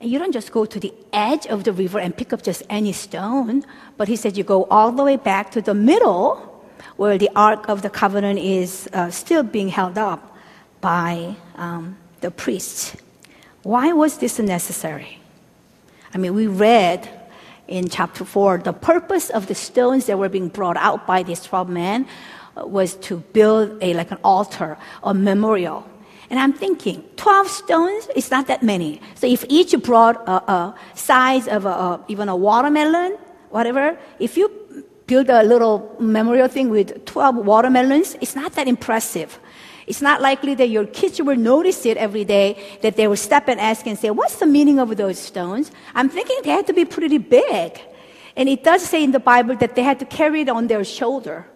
And 0.00 0.10
you 0.10 0.18
don't 0.18 0.32
just 0.32 0.52
go 0.52 0.64
to 0.64 0.80
the 0.80 0.94
edge 1.12 1.46
of 1.48 1.64
the 1.64 1.72
river 1.74 1.98
and 1.98 2.16
pick 2.16 2.32
up 2.32 2.40
just 2.40 2.62
any 2.70 2.92
stone, 2.92 3.66
but 3.98 4.08
he 4.08 4.16
said 4.16 4.38
you 4.38 4.44
go 4.44 4.64
all 4.70 4.90
the 4.90 5.04
way 5.04 5.16
back 5.16 5.50
to 5.50 5.60
the 5.60 5.74
middle 5.74 6.54
where 6.98 7.16
the 7.16 7.30
Ark 7.34 7.68
of 7.68 7.82
the 7.82 7.88
Covenant 7.88 8.40
is 8.40 8.88
uh, 8.92 9.08
still 9.10 9.44
being 9.44 9.68
held 9.68 9.96
up 9.96 10.36
by 10.80 11.36
um, 11.54 11.96
the 12.20 12.30
priests. 12.30 12.96
Why 13.62 13.92
was 13.92 14.18
this 14.18 14.38
necessary? 14.40 15.20
I 16.12 16.18
mean, 16.18 16.34
we 16.34 16.48
read 16.48 17.08
in 17.68 17.88
chapter 17.88 18.24
4 18.24 18.58
the 18.58 18.72
purpose 18.72 19.30
of 19.30 19.46
the 19.46 19.54
stones 19.54 20.06
that 20.06 20.18
were 20.18 20.28
being 20.28 20.48
brought 20.48 20.76
out 20.76 21.06
by 21.06 21.22
these 21.22 21.40
12 21.44 21.68
men 21.68 22.06
uh, 22.56 22.66
was 22.66 22.96
to 22.96 23.18
build 23.32 23.78
a 23.82 23.94
like 23.94 24.10
an 24.10 24.18
altar 24.24 24.78
a 25.04 25.12
memorial 25.12 25.86
and 26.30 26.40
i'm 26.40 26.54
thinking 26.54 27.04
12 27.16 27.46
stones 27.46 28.08
is 28.16 28.30
not 28.30 28.46
that 28.46 28.62
many 28.62 29.02
so 29.14 29.26
if 29.26 29.44
each 29.50 29.76
brought 29.82 30.16
a, 30.26 30.50
a 30.50 30.74
size 30.94 31.46
of 31.46 31.66
a, 31.66 31.68
a, 31.68 32.04
even 32.08 32.30
a 32.30 32.34
watermelon 32.34 33.18
whatever 33.50 33.98
if 34.18 34.38
you 34.38 34.48
build 35.08 35.30
a 35.30 35.42
little 35.42 35.96
memorial 35.98 36.46
thing 36.46 36.68
with 36.68 37.04
12 37.06 37.36
watermelons, 37.36 38.14
it's 38.20 38.36
not 38.36 38.52
that 38.52 38.68
impressive. 38.68 39.40
It's 39.88 40.02
not 40.02 40.20
likely 40.20 40.54
that 40.56 40.68
your 40.68 40.86
kids 40.86 41.20
will 41.20 41.34
notice 41.36 41.86
it 41.86 41.96
every 41.96 42.24
day, 42.24 42.78
that 42.82 42.94
they 42.96 43.08
will 43.08 43.16
step 43.16 43.48
and 43.48 43.58
ask 43.58 43.86
and 43.86 43.98
say, 43.98 44.10
What's 44.10 44.36
the 44.36 44.46
meaning 44.46 44.78
of 44.78 44.94
those 44.96 45.18
stones? 45.18 45.72
I'm 45.94 46.10
thinking 46.10 46.36
they 46.44 46.50
had 46.50 46.66
to 46.66 46.74
be 46.74 46.84
pretty 46.84 47.16
big. 47.16 47.80
And 48.36 48.48
it 48.48 48.62
does 48.62 48.82
say 48.82 49.02
in 49.02 49.12
the 49.12 49.18
Bible 49.18 49.56
that 49.56 49.74
they 49.74 49.82
had 49.82 49.98
to 50.00 50.04
carry 50.04 50.42
it 50.42 50.50
on 50.50 50.66
their 50.66 50.84
shoulder. 50.84 51.46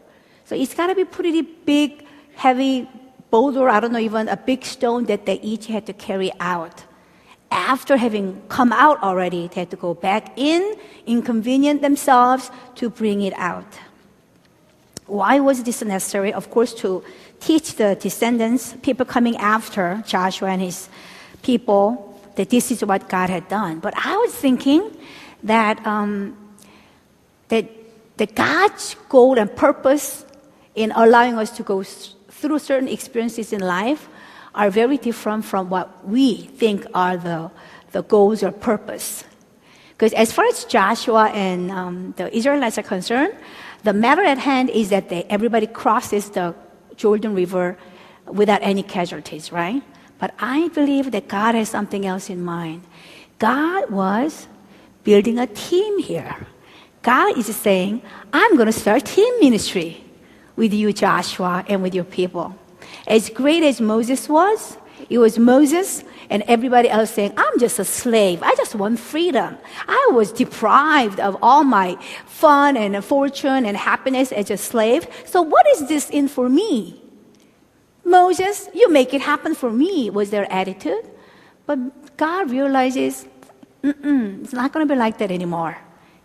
So 0.47 0.57
it's 0.57 0.75
got 0.75 0.87
to 0.87 0.95
be 0.95 1.05
pretty 1.05 1.43
big, 1.43 2.07
heavy 2.35 2.89
boulder, 3.31 3.69
I 3.69 3.81
don't 3.81 3.93
know, 3.93 3.99
even 3.99 4.29
a 4.29 4.37
big 4.37 4.65
stone 4.65 5.05
that 5.05 5.27
they 5.27 5.39
each 5.41 5.67
had 5.67 5.87
to 5.87 5.93
carry 5.93 6.33
out 6.41 6.85
after 7.53 7.97
having 7.97 8.43
come 8.49 8.73
out 8.73 9.03
already, 9.03 9.49
they 9.49 9.61
had 9.61 9.71
to 9.71 9.77
go 9.77 9.95
back 9.95 10.33
in, 10.37 10.75
inconvenient 11.07 11.83
themselves 11.83 12.51
to 12.77 12.91
bring 12.91 13.23
it 13.23 13.35
out. 13.37 13.79
Why 15.07 15.41
was 15.41 15.63
this 15.63 15.83
necessary? 15.83 16.33
Of 16.33 16.51
course, 16.51 16.73
to 16.75 17.05
teach 17.41 17.75
the 17.77 17.97
descendants, 17.97 18.75
people 18.83 19.05
coming 19.05 19.37
after 19.37 20.03
Joshua 20.07 20.51
and 20.51 20.63
his 20.63 20.89
people, 21.43 22.19
that 22.37 22.49
this 22.51 22.71
is 22.71 22.85
what 22.85 23.09
God 23.09 23.29
had 23.29 23.49
done. 23.49 23.81
But 23.81 23.95
I 23.97 24.17
was 24.17 24.35
thinking 24.35 24.97
that, 25.43 25.85
um, 25.87 26.37
that, 27.49 27.69
that 28.17 28.35
God's 28.35 28.97
goal 29.09 29.39
and 29.39 29.55
purpose 29.55 30.25
in 30.75 30.93
allowing 30.93 31.37
us 31.37 31.51
to 31.59 31.63
go 31.63 31.83
through 31.83 32.59
certain 32.59 32.89
experiences 32.89 33.53
in 33.53 33.61
life 33.61 34.09
are 34.55 34.71
very 34.71 34.99
different 34.99 35.45
from 35.45 35.71
what 35.71 36.07
we 36.07 36.37
think 36.37 36.87
are 36.95 37.17
the, 37.17 37.51
the 37.93 38.03
goals 38.03 38.43
or 38.43 38.53
purpose. 38.53 39.25
Because 39.91 40.13
as 40.15 40.33
far 40.33 40.45
as 40.47 40.65
Joshua 40.65 41.29
and 41.31 41.71
um, 41.71 42.15
the 42.17 42.35
Israelites 42.37 42.79
are 42.79 42.83
concerned, 42.83 43.35
the 43.85 43.93
matter 43.93 44.23
at 44.23 44.39
hand 44.39 44.71
is 44.71 44.91
that 44.91 45.09
they, 45.09 45.25
everybody 45.25 45.67
crosses 45.67 46.31
the 46.31 46.55
Jordan 46.97 47.35
River 47.35 47.79
without 48.27 48.61
any 48.63 48.83
casualties, 48.83 49.53
right? 49.53 49.83
But 50.19 50.35
I 50.39 50.69
believe 50.69 51.11
that 51.13 51.29
God 51.29 51.55
has 51.55 51.69
something 51.69 52.07
else 52.07 52.31
in 52.31 52.43
mind. 52.43 52.83
God 53.39 53.91
was 53.91 54.47
building 55.03 55.39
a 55.39 55.47
team 55.47 55.99
here. 55.99 56.47
God 57.03 57.37
is 57.37 57.55
saying, 57.57 58.03
I'm 58.33 58.57
going 58.57 58.67
to 58.67 58.73
start 58.73 59.05
team 59.05 59.41
ministry 59.41 60.05
with 60.55 60.73
you, 60.73 60.93
Joshua, 60.93 61.65
and 61.69 61.83
with 61.83 61.95
your 61.95 62.05
people. 62.05 62.57
As 63.07 63.31
great 63.31 63.63
as 63.63 63.81
Moses 63.81 64.29
was, 64.29 64.79
it 65.11 65.19
was 65.19 65.39
Moses 65.39 66.05
and 66.31 66.43
everybody 66.47 66.89
else 66.89 67.11
saying, 67.11 67.35
I'm 67.37 67.59
just 67.59 67.79
a 67.79 67.85
slave. 67.85 68.43
I 68.43 68.55
just 68.57 68.75
want 68.75 68.99
freedom. 68.99 69.59
I 69.89 70.11
was 70.13 70.33
deprived 70.33 71.21
of 71.21 71.37
all 71.43 71.65
my 71.65 71.97
fun 72.27 72.77
and 72.77 73.05
fortune 73.05 73.67
and 73.67 73.77
happiness 73.77 74.33
as 74.33 74.51
a 74.51 74.57
slave. 74.57 75.07
So 75.25 75.43
what 75.43 75.67
is 75.75 75.89
this 75.89 76.09
in 76.09 76.29
for 76.29 76.49
me? 76.49 77.03
Moses, 78.05 78.69
you 78.75 78.91
make 78.91 79.13
it 79.15 79.21
happen 79.21 79.55
for 79.55 79.71
me, 79.71 80.11
was 80.11 80.31
their 80.31 80.51
attitude. 80.51 81.11
But 81.67 82.17
God 82.17 82.51
realizes, 82.51 83.27
it's 83.83 84.53
not 84.53 84.73
going 84.73 84.87
to 84.87 84.93
be 84.93 84.99
like 84.99 85.19
that 85.19 85.31
anymore. 85.31 85.79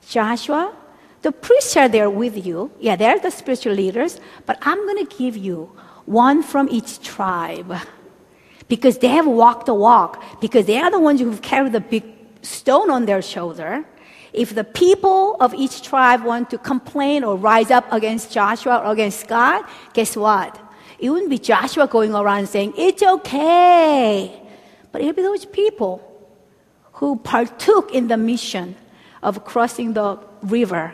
Joshua, 0.07 0.73
the 1.21 1.31
priests 1.31 1.75
are 1.75 1.89
there 1.89 2.09
with 2.09 2.45
you. 2.45 2.71
Yeah, 2.79 2.95
they're 2.95 3.19
the 3.19 3.31
spiritual 3.31 3.73
leaders, 3.73 4.19
but 4.45 4.57
I'm 4.61 4.77
going 4.85 5.05
to 5.05 5.17
give 5.17 5.35
you 5.35 5.71
one 6.07 6.41
from 6.41 6.67
each 6.71 7.01
tribe. 7.01 7.75
Because 8.67 8.97
they 8.97 9.09
have 9.09 9.27
walked 9.27 9.67
the 9.67 9.73
walk, 9.73 10.41
because 10.41 10.65
they 10.65 10.77
are 10.77 10.89
the 10.89 10.99
ones 10.99 11.21
who've 11.21 11.41
carried 11.41 11.73
the 11.73 11.79
big 11.79 12.03
stone 12.41 12.89
on 12.89 13.05
their 13.05 13.21
shoulder. 13.21 13.85
If 14.33 14.55
the 14.55 14.63
people 14.63 15.37
of 15.39 15.53
each 15.53 15.83
tribe 15.83 16.23
want 16.23 16.49
to 16.49 16.57
complain 16.57 17.23
or 17.23 17.37
rise 17.37 17.71
up 17.71 17.91
against 17.93 18.31
Joshua 18.31 18.81
or 18.83 18.91
against 18.91 19.27
God, 19.27 19.63
guess 19.93 20.17
what? 20.17 20.59
It 20.99 21.09
wouldn't 21.09 21.29
be 21.29 21.37
Joshua 21.37 21.87
going 21.87 22.13
around 22.13 22.47
saying, 22.47 22.73
It's 22.77 23.03
okay. 23.03 24.41
But 24.91 25.01
it'll 25.01 25.13
be 25.13 25.21
those 25.21 25.45
people 25.45 26.01
who 26.93 27.17
partook 27.17 27.93
in 27.93 28.07
the 28.07 28.17
mission 28.17 28.75
of 29.21 29.45
crossing 29.45 29.93
the 29.93 30.19
river. 30.41 30.93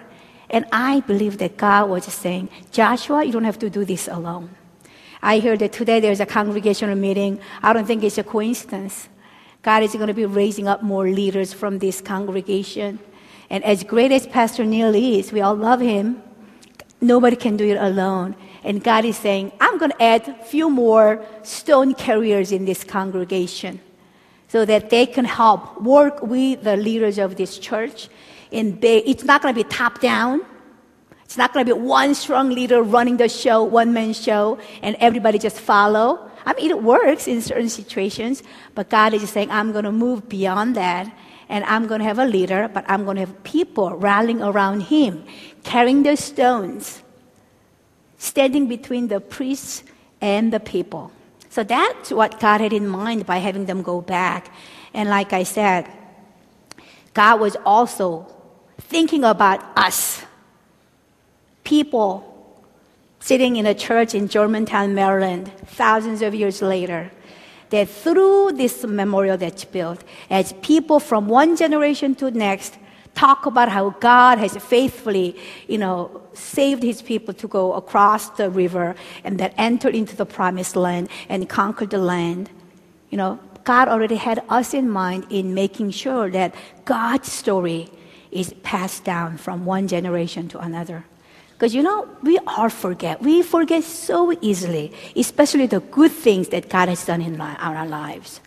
And 0.50 0.66
I 0.72 1.00
believe 1.02 1.38
that 1.38 1.58
God 1.58 1.90
was 1.90 2.06
saying, 2.06 2.50
Joshua, 2.72 3.24
you 3.24 3.32
don't 3.32 3.46
have 3.46 3.60
to 3.60 3.70
do 3.70 3.86
this 3.86 4.08
alone. 4.08 4.50
I 5.24 5.40
heard 5.40 5.60
that 5.60 5.72
today 5.72 6.02
there's 6.02 6.20
a 6.20 6.26
congregational 6.26 6.96
meeting. 6.96 7.40
I 7.62 7.72
don't 7.72 7.86
think 7.86 8.04
it's 8.04 8.18
a 8.18 8.24
coincidence. 8.24 9.08
God 9.62 9.82
is 9.82 9.94
going 9.94 10.08
to 10.08 10.14
be 10.14 10.26
raising 10.26 10.68
up 10.68 10.84
more 10.84 11.08
leaders 11.10 11.54
from 11.54 11.80
this 11.80 12.02
congregation. 12.02 13.00
And 13.50 13.64
as 13.64 13.86
great 13.86 14.12
as 14.12 14.28
Pastor 14.28 14.66
Neil 14.66 14.94
is, 14.94 15.32
we 15.32 15.40
all 15.40 15.56
love 15.56 15.80
him, 15.80 16.22
nobody 17.00 17.38
can 17.38 17.56
do 17.56 17.66
it 17.66 17.78
alone. 17.78 18.36
And 18.66 18.84
God 18.84 19.06
is 19.06 19.16
saying, 19.16 19.54
I'm 19.62 19.78
going 19.78 19.92
to 19.92 20.04
add 20.04 20.28
a 20.28 20.34
few 20.44 20.70
more 20.70 21.26
stone 21.44 21.94
carriers 21.94 22.52
in 22.52 22.66
this 22.66 22.84
congregation 22.84 23.80
so 24.50 24.66
that 24.66 24.90
they 24.90 25.06
can 25.06 25.24
help 25.24 25.82
work 25.82 26.22
with 26.22 26.64
the 26.64 26.76
leaders 26.76 27.18
of 27.18 27.38
this 27.38 27.58
church. 27.58 28.10
And 28.52 28.82
they, 28.82 28.98
it's 29.00 29.24
not 29.24 29.42
going 29.42 29.56
to 29.56 29.64
be 29.64 29.70
top 29.70 30.02
down. 30.02 30.42
It's 31.34 31.38
not 31.40 31.52
going 31.52 31.66
to 31.66 31.74
be 31.74 31.82
one 31.82 32.14
strong 32.14 32.52
leader 32.52 32.84
running 32.84 33.18
the 33.18 33.28
show, 33.28 33.64
one 33.64 33.92
man 33.92 34.14
show, 34.14 34.60
and 34.84 34.96
everybody 35.00 35.40
just 35.40 35.60
follow. 35.60 36.30
I 36.46 36.54
mean, 36.54 36.70
it 36.70 36.84
works 36.84 37.28
in 37.28 37.42
certain 37.42 37.70
situations, 37.70 38.44
but 38.76 38.92
God 38.92 39.16
is 39.16 39.28
saying, 39.32 39.50
I'm 39.50 39.72
going 39.72 39.86
to 39.86 39.92
move 39.92 40.30
beyond 40.30 40.76
that, 40.76 41.12
and 41.50 41.66
I'm 41.66 41.88
going 41.88 42.02
to 42.02 42.06
have 42.06 42.20
a 42.20 42.26
leader, 42.26 42.70
but 42.72 42.86
I'm 42.88 43.04
going 43.04 43.16
to 43.16 43.22
have 43.22 43.44
people 43.44 43.98
rallying 43.98 44.44
around 44.44 44.82
him, 44.82 45.26
carrying 45.64 46.04
the 46.04 46.18
stones, 46.18 47.02
standing 48.20 48.68
between 48.68 49.08
the 49.08 49.20
priests 49.20 49.84
and 50.22 50.54
the 50.54 50.60
people. 50.60 51.12
So 51.50 51.64
that's 51.64 52.12
what 52.12 52.40
God 52.40 52.62
had 52.62 52.74
in 52.74 52.88
mind 52.88 53.26
by 53.26 53.40
having 53.40 53.66
them 53.66 53.82
go 53.82 54.02
back. 54.02 54.54
And 54.94 55.10
like 55.10 55.34
I 55.34 55.42
said, 55.42 55.90
God 57.16 57.40
was 57.40 57.58
also 57.66 58.32
thinking 58.78 59.24
about 59.24 59.64
us, 59.76 60.22
people 61.64 62.30
sitting 63.20 63.56
in 63.56 63.66
a 63.66 63.74
church 63.74 64.14
in 64.14 64.28
Germantown, 64.28 64.94
Maryland, 64.94 65.52
thousands 65.66 66.22
of 66.22 66.36
years 66.36 66.62
later, 66.62 67.10
that 67.70 67.88
through 67.88 68.52
this 68.52 68.84
memorial 68.84 69.38
that's 69.38 69.64
built, 69.64 70.04
as 70.30 70.54
people 70.62 71.00
from 71.00 71.28
one 71.28 71.56
generation 71.56 72.16
to 72.16 72.30
next 72.32 72.78
talk 73.16 73.46
about 73.46 73.70
how 73.70 73.92
God 74.00 74.40
has 74.40 74.58
faithfully, 74.58 75.40
you 75.68 75.78
know, 75.78 76.22
saved 76.34 76.84
his 76.84 77.02
people 77.02 77.34
to 77.36 77.48
go 77.48 77.74
across 77.74 78.30
the 78.32 78.50
river 78.50 78.96
and 79.24 79.40
that 79.40 79.54
entered 79.58 79.96
into 79.96 80.16
the 80.16 80.26
promised 80.26 80.76
land 80.76 81.10
and 81.30 81.48
conquered 81.48 81.92
the 81.92 82.00
land. 82.00 82.50
You 83.10 83.18
know, 83.18 83.40
God 83.64 83.88
already 83.88 84.16
had 84.16 84.44
us 84.50 84.74
in 84.74 84.90
mind 84.90 85.28
in 85.30 85.54
making 85.54 85.92
sure 85.92 86.30
that 86.32 86.54
God's 86.86 87.32
story 87.32 87.90
is 88.32 88.54
passed 88.64 89.04
down 89.04 89.38
from 89.38 89.66
one 89.66 89.88
generation 89.88 90.48
to 90.50 90.60
another. 90.60 91.06
Because 91.54 91.74
you 91.74 91.82
know, 91.82 92.08
we 92.22 92.40
all 92.40 92.70
forget. 92.70 93.22
We 93.22 93.42
forget 93.42 93.84
so 93.84 94.38
easily, 94.42 94.92
especially 95.16 95.68
the 95.68 95.80
good 95.80 96.12
things 96.12 96.50
that 96.50 96.70
God 96.70 96.90
has 96.90 97.06
done 97.06 97.22
in 97.22 97.40
our 97.40 97.88
lives. 97.88 98.42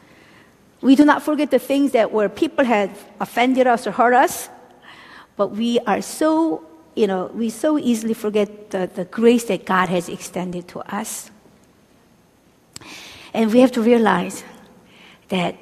We 0.81 0.95
do 0.95 1.05
not 1.05 1.23
forget 1.23 1.51
the 1.51 1.59
things 1.59 1.93
that 1.93 2.13
where 2.13 2.29
people 2.29 2.65
have 2.65 2.91
offended 3.21 3.67
us 3.67 3.87
or 3.87 3.93
hurt 3.93 4.15
us, 4.15 4.49
but 5.37 5.49
we 5.49 5.79
are 5.81 6.03
so, 6.03 6.65
you 6.95 7.07
know, 7.07 7.31
we 7.35 7.51
so 7.51 7.79
easily 7.79 8.15
forget 8.15 8.71
the, 8.71 8.91
the 8.95 9.05
grace 9.05 9.45
that 9.45 9.65
God 9.65 9.89
has 9.89 10.09
extended 10.09 10.69
to 10.69 10.81
us. 10.81 11.31
And 13.33 13.53
we 13.53 13.61
have 13.61 13.73
to 13.73 13.83
realize 13.83 14.45
that 15.29 15.57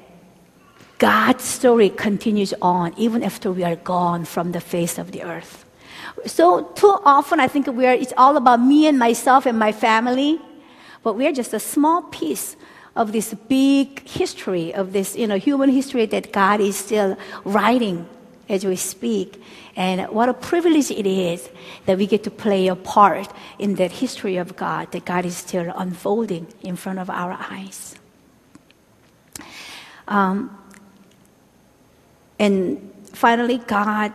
God's 0.97 1.43
story 1.43 1.89
continues 1.89 2.53
on 2.61 2.93
even 2.97 3.23
after 3.23 3.51
we 3.51 3.63
are 3.63 3.75
gone 3.75 4.25
from 4.25 4.51
the 4.51 4.61
face 4.61 4.97
of 4.97 5.11
the 5.11 5.23
earth. 5.23 5.64
So 6.25 6.63
too 6.75 6.99
often 7.05 7.39
I 7.39 7.47
think 7.47 7.67
we 7.67 7.85
are, 7.85 7.93
it's 7.93 8.13
all 8.17 8.37
about 8.37 8.59
me 8.61 8.87
and 8.87 8.97
myself 8.97 9.45
and 9.45 9.57
my 9.59 9.71
family, 9.71 10.39
but 11.03 11.13
we're 11.13 11.31
just 11.31 11.53
a 11.53 11.59
small 11.59 12.01
piece 12.03 12.55
of 12.95 13.11
this 13.11 13.33
big 13.47 14.07
history 14.07 14.73
of 14.73 14.93
this, 14.93 15.15
you 15.15 15.27
know, 15.27 15.37
human 15.37 15.69
history 15.69 16.05
that 16.07 16.31
God 16.31 16.61
is 16.61 16.77
still 16.77 17.17
writing 17.43 18.07
as 18.47 18.65
we 18.65 18.75
speak. 18.75 19.41
And 19.75 20.09
what 20.09 20.29
a 20.29 20.33
privilege 20.33 20.91
it 20.91 21.05
is 21.05 21.49
that 21.85 21.97
we 21.97 22.07
get 22.07 22.23
to 22.23 22.31
play 22.31 22.67
a 22.67 22.75
part 22.75 23.31
in 23.59 23.75
that 23.75 23.91
history 23.91 24.37
of 24.37 24.55
God 24.55 24.91
that 24.93 25.05
God 25.05 25.25
is 25.25 25.35
still 25.35 25.73
unfolding 25.75 26.47
in 26.61 26.75
front 26.75 26.99
of 26.99 27.09
our 27.09 27.33
eyes. 27.33 27.95
Um, 30.07 30.57
and 32.39 32.93
finally, 33.11 33.57
God 33.57 34.13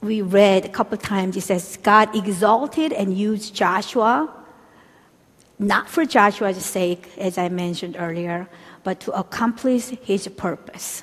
we 0.00 0.22
read 0.22 0.64
a 0.64 0.68
couple 0.68 0.96
times, 0.96 1.36
it 1.36 1.42
says, 1.42 1.78
God 1.82 2.14
exalted 2.16 2.92
and 2.92 3.16
used 3.16 3.54
Joshua, 3.54 4.32
not 5.58 5.90
for 5.90 6.06
Joshua's 6.06 6.64
sake, 6.64 7.10
as 7.18 7.36
I 7.36 7.48
mentioned 7.50 7.96
earlier, 7.98 8.48
but 8.82 9.00
to 9.00 9.12
accomplish 9.12 9.88
his 10.02 10.26
purpose. 10.28 11.02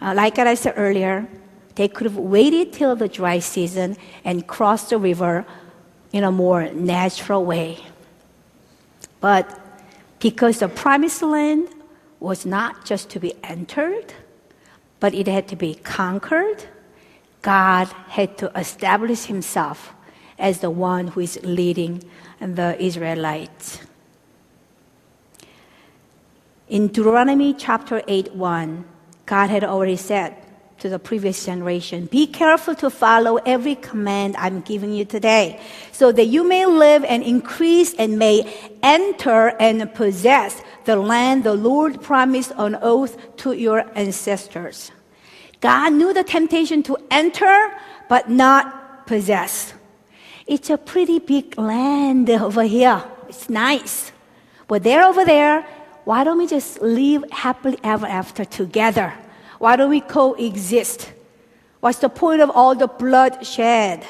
Uh, 0.00 0.14
like 0.14 0.38
I 0.38 0.54
said 0.54 0.74
earlier, 0.76 1.26
they 1.74 1.88
could 1.88 2.04
have 2.04 2.16
waited 2.16 2.72
till 2.72 2.94
the 2.94 3.08
dry 3.08 3.40
season 3.40 3.96
and 4.24 4.46
crossed 4.46 4.90
the 4.90 4.98
river 4.98 5.44
in 6.12 6.22
a 6.22 6.30
more 6.30 6.70
natural 6.72 7.44
way. 7.44 7.78
But 9.20 9.60
because 10.20 10.60
the 10.60 10.68
promised 10.68 11.22
land 11.22 11.68
was 12.20 12.46
not 12.46 12.84
just 12.84 13.10
to 13.10 13.18
be 13.18 13.34
entered, 13.42 14.14
but 15.00 15.12
it 15.12 15.26
had 15.26 15.48
to 15.48 15.56
be 15.56 15.74
conquered, 15.74 16.64
God 17.44 17.88
had 18.08 18.38
to 18.38 18.50
establish 18.58 19.24
himself 19.24 19.92
as 20.38 20.60
the 20.60 20.70
one 20.70 21.08
who 21.08 21.20
is 21.20 21.38
leading 21.44 22.02
the 22.40 22.74
Israelites. 22.82 23.80
In 26.68 26.88
Deuteronomy 26.88 27.52
chapter 27.52 28.02
8 28.08 28.34
1, 28.34 28.84
God 29.26 29.50
had 29.50 29.62
already 29.62 29.96
said 29.96 30.34
to 30.78 30.88
the 30.88 30.98
previous 30.98 31.44
generation, 31.44 32.06
Be 32.06 32.26
careful 32.26 32.74
to 32.76 32.88
follow 32.88 33.36
every 33.44 33.74
command 33.74 34.36
I'm 34.38 34.62
giving 34.62 34.94
you 34.94 35.04
today, 35.04 35.60
so 35.92 36.12
that 36.12 36.24
you 36.24 36.48
may 36.48 36.64
live 36.64 37.04
and 37.04 37.22
increase 37.22 37.92
and 37.94 38.18
may 38.18 38.50
enter 38.82 39.48
and 39.60 39.92
possess 39.94 40.62
the 40.86 40.96
land 40.96 41.44
the 41.44 41.54
Lord 41.54 42.00
promised 42.00 42.52
on 42.52 42.74
oath 42.80 43.18
to 43.36 43.52
your 43.52 43.84
ancestors. 43.94 44.90
God 45.64 45.94
knew 45.94 46.12
the 46.12 46.22
temptation 46.22 46.82
to 46.82 46.98
enter, 47.10 47.72
but 48.06 48.28
not 48.28 49.06
possess. 49.06 49.72
It's 50.46 50.68
a 50.68 50.76
pretty 50.76 51.20
big 51.20 51.58
land 51.58 52.28
over 52.48 52.64
here. 52.64 53.02
It's 53.30 53.48
nice. 53.48 54.12
But 54.68 54.82
they're 54.82 55.02
over 55.02 55.24
there. 55.24 55.66
Why 56.04 56.22
don't 56.22 56.36
we 56.36 56.46
just 56.46 56.82
live 56.82 57.24
happily 57.32 57.78
ever 57.82 58.04
after 58.04 58.44
together? 58.44 59.14
Why 59.58 59.76
don't 59.76 59.88
we 59.88 60.02
coexist? 60.02 61.10
What's 61.80 61.98
the 61.98 62.10
point 62.10 62.42
of 62.42 62.50
all 62.50 62.74
the 62.74 62.86
blood 62.86 63.46
shed? 63.46 64.04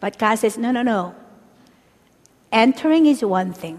But 0.00 0.18
God 0.18 0.36
says, 0.36 0.56
no, 0.56 0.70
no, 0.70 0.80
no. 0.80 1.14
Entering 2.50 3.04
is 3.04 3.22
one 3.22 3.52
thing. 3.52 3.78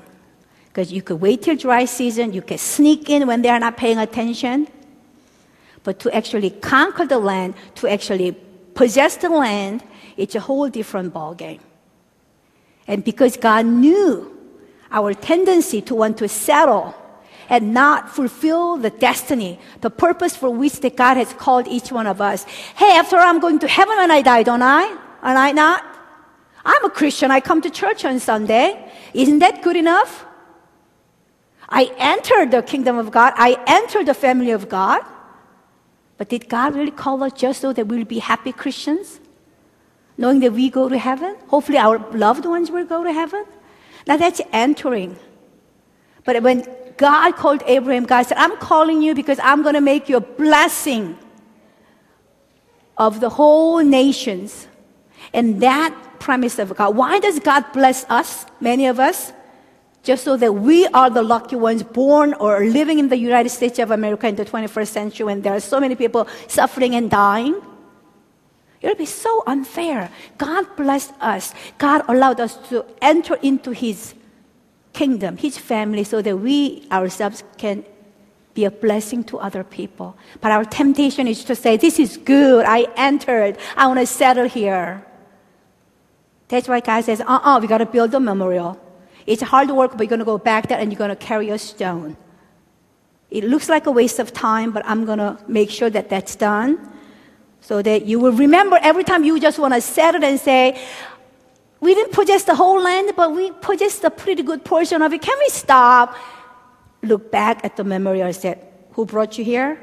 Because 0.68 0.94
you 0.94 1.02
could 1.02 1.20
wait 1.20 1.42
till 1.42 1.56
dry 1.56 1.86
season, 1.86 2.34
you 2.34 2.44
can 2.44 2.60
sneak 2.60 3.10
in 3.10 3.26
when 3.26 3.42
they're 3.42 3.60
not 3.60 3.78
paying 3.78 3.98
attention 3.98 4.68
but 5.86 6.00
to 6.00 6.14
actually 6.14 6.50
conquer 6.50 7.06
the 7.06 7.20
land, 7.20 7.54
to 7.76 7.88
actually 7.88 8.34
possess 8.74 9.16
the 9.18 9.30
land, 9.30 9.84
it's 10.18 10.36
a 10.36 10.40
whole 10.40 10.68
different 10.68 11.14
ballgame. 11.14 11.62
And 12.88 13.04
because 13.04 13.38
God 13.38 13.66
knew 13.68 14.36
our 14.92 15.14
tendency 15.14 15.82
to 15.84 15.94
want 15.96 16.18
to 16.18 16.28
settle 16.28 16.96
and 17.50 17.74
not 17.74 18.10
fulfill 18.10 18.78
the 18.78 18.90
destiny, 18.90 19.60
the 19.82 19.92
purpose 19.92 20.36
for 20.36 20.50
which 20.50 20.80
that 20.82 20.98
God 20.98 21.18
has 21.18 21.32
called 21.34 21.68
each 21.68 21.92
one 21.92 22.08
of 22.08 22.20
us. 22.20 22.44
Hey, 22.76 22.98
after 22.98 23.18
I'm 23.18 23.40
going 23.40 23.60
to 23.60 23.68
heaven 23.68 23.96
when 23.98 24.10
I 24.10 24.24
die, 24.24 24.42
don't 24.42 24.64
I? 24.64 24.84
Am 25.22 25.38
I 25.38 25.52
not? 25.52 25.84
I'm 26.66 26.84
a 26.84 26.90
Christian. 26.90 27.30
I 27.30 27.42
come 27.42 27.62
to 27.62 27.70
church 27.70 28.04
on 28.06 28.20
Sunday. 28.20 28.92
Isn't 29.14 29.40
that 29.40 29.62
good 29.62 29.76
enough? 29.76 30.26
I 31.70 31.92
entered 31.98 32.50
the 32.50 32.64
kingdom 32.64 32.98
of 32.98 33.12
God. 33.12 33.34
I 33.36 33.64
entered 33.68 34.08
the 34.08 34.16
family 34.16 34.50
of 34.50 34.68
God. 34.68 35.06
But 36.18 36.30
did 36.30 36.48
God 36.48 36.76
really 36.76 36.92
call 36.92 37.24
us 37.24 37.34
just 37.34 37.62
so 37.62 37.74
that 37.74 37.88
we'll 37.88 38.06
be 38.06 38.20
happy 38.20 38.52
Christians? 38.52 39.20
Knowing 40.18 40.40
that 40.40 40.54
we 40.54 40.70
go 40.70 40.88
to 40.88 40.98
heaven? 40.98 41.36
Hopefully 41.48 41.78
our 41.78 41.98
loved 42.12 42.46
ones 42.46 42.72
will 42.72 42.86
go 42.86 43.04
to 43.04 43.12
heaven? 43.12 43.46
Now 44.08 44.18
that's 44.18 44.42
entering. 44.52 45.18
But 46.24 46.42
when 46.42 46.66
God 46.98 47.36
called 47.36 47.64
Abraham, 47.66 48.06
God 48.06 48.24
said, 48.24 48.38
I'm 48.38 48.58
calling 48.58 49.02
you 49.02 49.14
because 49.14 49.40
I'm 49.44 49.62
going 49.62 49.76
to 49.76 49.82
make 49.82 50.08
you 50.08 50.18
a 50.18 50.22
blessing 50.22 51.18
of 52.98 53.20
the 53.20 53.30
whole 53.30 53.80
nations. 53.80 54.68
And 55.34 55.62
that 55.62 55.94
promise 56.20 56.58
of 56.60 56.76
God. 56.76 56.96
Why 56.96 57.20
does 57.20 57.40
God 57.40 57.66
bless 57.74 58.06
us, 58.10 58.46
many 58.60 58.88
of 58.88 59.00
us? 59.00 59.34
Just 60.06 60.24
so 60.24 60.38
that 60.38 60.54
we 60.54 60.86
are 60.88 61.10
the 61.10 61.24
lucky 61.24 61.56
ones 61.56 61.82
born 61.82 62.36
or 62.36 62.64
living 62.64 63.00
in 63.00 63.10
the 63.10 63.18
United 63.18 63.50
States 63.50 63.80
of 63.80 63.90
America 63.90 64.28
in 64.28 64.36
the 64.36 64.46
21st 64.46 64.88
century 64.88 65.26
when 65.26 65.42
there 65.42 65.56
are 65.56 65.60
so 65.60 65.80
many 65.80 65.96
people 65.96 66.28
suffering 66.48 66.94
and 66.94 67.10
dying. 67.10 67.60
It 68.82 68.88
would 68.88 69.00
be 69.00 69.08
so 69.08 69.44
unfair. 69.48 70.12
God 70.38 70.68
blessed 70.78 71.12
us. 71.20 71.56
God 71.80 72.04
allowed 72.08 72.40
us 72.40 72.56
to 72.70 72.86
enter 73.02 73.34
into 73.42 73.72
His 73.72 74.14
kingdom, 74.94 75.38
His 75.38 75.58
family, 75.58 76.04
so 76.04 76.22
that 76.22 76.38
we 76.38 76.88
ourselves 76.92 77.44
can 77.58 77.84
be 78.54 78.64
a 78.64 78.72
blessing 78.72 79.24
to 79.26 79.40
other 79.40 79.64
people. 79.64 80.16
But 80.40 80.52
our 80.52 80.66
temptation 80.66 81.28
is 81.28 81.44
to 81.46 81.56
say, 81.56 81.78
This 81.78 81.98
is 81.98 82.16
good. 82.18 82.64
I 82.64 82.86
entered. 82.96 83.58
I 83.76 83.88
want 83.88 84.00
to 84.02 84.06
settle 84.06 84.48
here. 84.48 85.04
That's 86.48 86.68
why 86.68 86.80
God 86.80 87.04
says, 87.04 87.22
Uh 87.22 87.26
uh-uh, 87.26 87.58
uh 87.58 87.60
we 87.60 87.66
got 87.66 87.80
to 87.80 87.88
build 87.88 88.14
a 88.14 88.20
memorial. 88.20 88.80
It's 89.26 89.42
hard 89.42 89.70
work, 89.72 89.92
but 89.92 90.02
you're 90.02 90.08
going 90.08 90.20
to 90.20 90.26
go 90.26 90.38
back 90.38 90.70
there 90.70 90.78
and 90.78 90.92
you're 90.92 91.00
going 91.00 91.10
to 91.10 91.16
carry 91.16 91.50
a 91.50 91.58
stone. 91.58 92.16
It 93.32 93.44
looks 93.44 93.70
like 93.70 93.88
a 93.88 93.92
waste 93.92 94.20
of 94.20 94.34
time, 94.34 94.72
but 94.72 94.86
I'm 94.86 95.06
going 95.06 95.18
to 95.18 95.38
make 95.48 95.70
sure 95.70 95.90
that 95.90 96.10
that's 96.10 96.36
done 96.36 96.92
so 97.60 97.82
that 97.82 98.06
you 98.06 98.20
will 98.20 98.32
remember 98.32 98.78
every 98.82 99.04
time 99.04 99.24
you 99.24 99.40
just 99.40 99.58
want 99.58 99.74
to 99.74 99.82
settle 99.82 100.24
and 100.24 100.40
say, 100.40 100.80
we 101.80 101.96
didn't 101.96 102.14
possess 102.14 102.44
the 102.44 102.56
whole 102.56 102.82
land, 102.82 103.14
but 103.16 103.34
we 103.34 103.52
possessed 103.52 104.04
a 104.04 104.12
pretty 104.12 104.44
good 104.44 104.64
portion 104.64 105.02
of 105.02 105.12
it. 105.12 105.22
Can 105.22 105.38
we 105.40 105.50
stop, 105.50 106.16
look 107.02 107.32
back 107.32 107.66
at 107.66 107.76
the 107.76 107.84
memorial 107.84 108.28
and 108.28 108.36
say, 108.36 108.60
who 108.92 109.06
brought 109.06 109.38
you 109.38 109.44
here? 109.44 109.80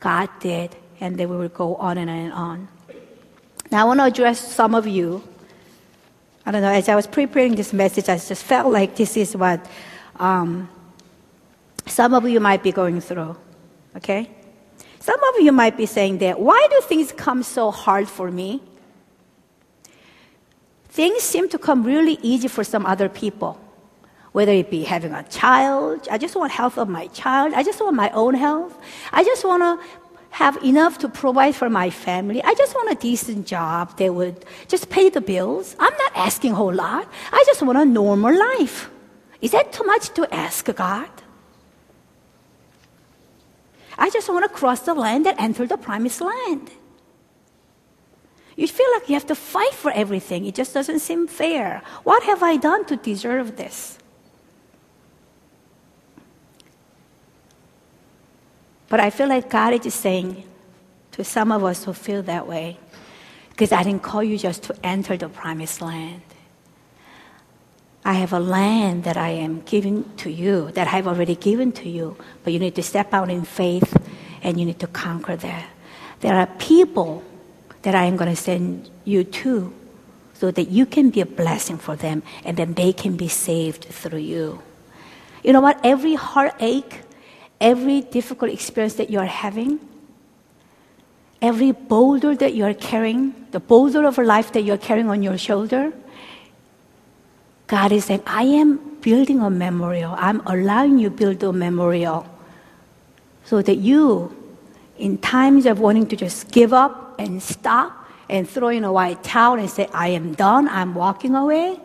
God 0.00 0.28
did. 0.40 0.74
And 1.00 1.16
then 1.16 1.30
we 1.30 1.36
will 1.36 1.48
go 1.48 1.76
on 1.76 1.96
and 1.98 2.10
on 2.10 2.16
and 2.16 2.32
on. 2.32 2.68
Now 3.70 3.82
I 3.82 3.84
want 3.84 4.00
to 4.00 4.04
address 4.04 4.40
some 4.40 4.74
of 4.74 4.86
you 4.86 5.22
I 6.46 6.52
don't 6.52 6.62
know, 6.62 6.70
as 6.70 6.88
I 6.88 6.94
was 6.94 7.06
preparing 7.06 7.54
this 7.54 7.72
message, 7.72 8.08
I 8.08 8.16
just 8.16 8.42
felt 8.42 8.72
like 8.72 8.96
this 8.96 9.16
is 9.16 9.36
what 9.36 9.64
um, 10.16 10.68
some 11.86 12.14
of 12.14 12.28
you 12.28 12.40
might 12.40 12.62
be 12.62 12.72
going 12.72 13.00
through. 13.00 13.36
Okay? 13.96 14.30
Some 15.00 15.22
of 15.22 15.40
you 15.40 15.52
might 15.52 15.76
be 15.76 15.86
saying 15.86 16.18
that, 16.18 16.40
why 16.40 16.66
do 16.70 16.80
things 16.82 17.12
come 17.12 17.42
so 17.42 17.70
hard 17.70 18.08
for 18.08 18.30
me? 18.30 18.62
Things 20.88 21.22
seem 21.22 21.48
to 21.50 21.58
come 21.58 21.84
really 21.84 22.18
easy 22.22 22.48
for 22.48 22.64
some 22.64 22.84
other 22.84 23.08
people. 23.08 23.58
Whether 24.32 24.52
it 24.52 24.70
be 24.70 24.84
having 24.84 25.12
a 25.12 25.22
child, 25.24 26.06
I 26.10 26.18
just 26.18 26.36
want 26.36 26.52
health 26.52 26.78
of 26.78 26.88
my 26.88 27.08
child, 27.08 27.54
I 27.54 27.62
just 27.62 27.80
want 27.80 27.96
my 27.96 28.10
own 28.10 28.34
health, 28.34 28.78
I 29.12 29.24
just 29.24 29.44
want 29.44 29.62
to 29.62 29.86
have 30.30 30.62
enough 30.64 30.98
to 30.98 31.08
provide 31.08 31.54
for 31.54 31.68
my 31.68 31.90
family. 31.90 32.42
I 32.42 32.54
just 32.54 32.74
want 32.74 32.90
a 32.90 32.94
decent 32.94 33.46
job 33.46 33.96
that 33.98 34.14
would 34.14 34.44
just 34.68 34.88
pay 34.88 35.10
the 35.10 35.20
bills. 35.20 35.76
I'm 35.78 35.96
not 35.98 36.12
asking 36.14 36.52
a 36.52 36.54
whole 36.54 36.72
lot. 36.72 37.08
I 37.32 37.42
just 37.46 37.62
want 37.62 37.78
a 37.78 37.84
normal 37.84 38.36
life. 38.36 38.90
Is 39.40 39.50
that 39.52 39.72
too 39.72 39.84
much 39.84 40.10
to 40.14 40.32
ask 40.32 40.64
God? 40.74 41.10
I 43.98 44.08
just 44.08 44.28
want 44.28 44.44
to 44.44 44.48
cross 44.48 44.80
the 44.80 44.94
land 44.94 45.26
and 45.26 45.38
enter 45.38 45.66
the 45.66 45.76
promised 45.76 46.20
land. 46.20 46.70
You 48.56 48.66
feel 48.66 48.90
like 48.92 49.08
you 49.08 49.14
have 49.14 49.26
to 49.26 49.34
fight 49.34 49.74
for 49.74 49.90
everything. 49.92 50.46
It 50.46 50.54
just 50.54 50.74
doesn't 50.74 51.00
seem 51.00 51.26
fair. 51.26 51.82
What 52.04 52.22
have 52.24 52.42
I 52.42 52.56
done 52.56 52.84
to 52.86 52.96
deserve 52.96 53.56
this? 53.56 53.99
But 58.90 59.00
I 59.00 59.08
feel 59.08 59.28
like 59.28 59.48
God 59.48 59.72
is 59.86 59.94
saying 59.94 60.44
to 61.12 61.24
some 61.24 61.50
of 61.52 61.64
us 61.64 61.84
who 61.84 61.94
feel 61.94 62.22
that 62.24 62.46
way, 62.46 62.76
because 63.50 63.72
I 63.72 63.82
didn't 63.82 64.02
call 64.02 64.22
you 64.22 64.36
just 64.36 64.64
to 64.64 64.76
enter 64.84 65.16
the 65.16 65.28
promised 65.30 65.80
land. 65.80 66.22
I 68.04 68.14
have 68.14 68.32
a 68.32 68.40
land 68.40 69.04
that 69.04 69.16
I 69.16 69.30
am 69.30 69.60
giving 69.62 70.04
to 70.16 70.30
you, 70.30 70.70
that 70.72 70.88
I've 70.88 71.06
already 71.06 71.36
given 71.36 71.70
to 71.72 71.88
you, 71.88 72.16
but 72.42 72.52
you 72.52 72.58
need 72.58 72.74
to 72.74 72.82
step 72.82 73.14
out 73.14 73.30
in 73.30 73.44
faith 73.44 73.96
and 74.42 74.58
you 74.58 74.66
need 74.66 74.80
to 74.80 74.86
conquer 74.86 75.36
that. 75.36 75.66
There 76.20 76.34
are 76.34 76.46
people 76.58 77.22
that 77.82 77.94
I 77.94 78.04
am 78.04 78.16
going 78.16 78.34
to 78.34 78.42
send 78.42 78.90
you 79.04 79.24
to 79.24 79.72
so 80.34 80.50
that 80.50 80.68
you 80.68 80.86
can 80.86 81.10
be 81.10 81.20
a 81.20 81.26
blessing 81.26 81.78
for 81.78 81.94
them 81.94 82.22
and 82.44 82.56
then 82.56 82.74
they 82.74 82.92
can 82.92 83.16
be 83.16 83.28
saved 83.28 83.84
through 83.84 84.18
you. 84.18 84.62
You 85.44 85.52
know 85.52 85.60
what? 85.60 85.78
Every 85.84 86.14
heartache, 86.14 87.02
every 87.60 88.00
difficult 88.00 88.50
experience 88.50 88.94
that 88.94 89.10
you 89.10 89.18
are 89.18 89.26
having, 89.26 89.78
every 91.42 91.72
boulder 91.72 92.34
that 92.34 92.54
you 92.54 92.64
are 92.64 92.74
carrying, 92.74 93.34
the 93.50 93.60
boulder 93.60 94.04
of 94.06 94.18
a 94.18 94.22
life 94.22 94.52
that 94.52 94.62
you're 94.62 94.78
carrying 94.78 95.10
on 95.10 95.22
your 95.22 95.36
shoulder, 95.36 95.92
God 97.66 97.92
is 97.92 98.06
saying, 98.06 98.22
I 98.26 98.42
am 98.42 98.98
building 99.00 99.40
a 99.40 99.50
memorial. 99.50 100.14
I'm 100.18 100.42
allowing 100.46 100.98
you 100.98 101.10
build 101.10 101.42
a 101.44 101.52
memorial 101.52 102.26
so 103.44 103.62
that 103.62 103.76
you, 103.76 104.34
in 104.98 105.18
times 105.18 105.66
of 105.66 105.78
wanting 105.78 106.06
to 106.08 106.16
just 106.16 106.50
give 106.50 106.72
up 106.72 107.18
and 107.18 107.42
stop 107.42 108.08
and 108.28 108.48
throw 108.48 108.68
in 108.68 108.84
a 108.84 108.92
white 108.92 109.22
towel 109.22 109.58
and 109.58 109.68
say, 109.68 109.88
I 109.92 110.08
am 110.08 110.34
done, 110.34 110.68
I'm 110.68 110.94
walking 110.94 111.34
away, 111.34 111.78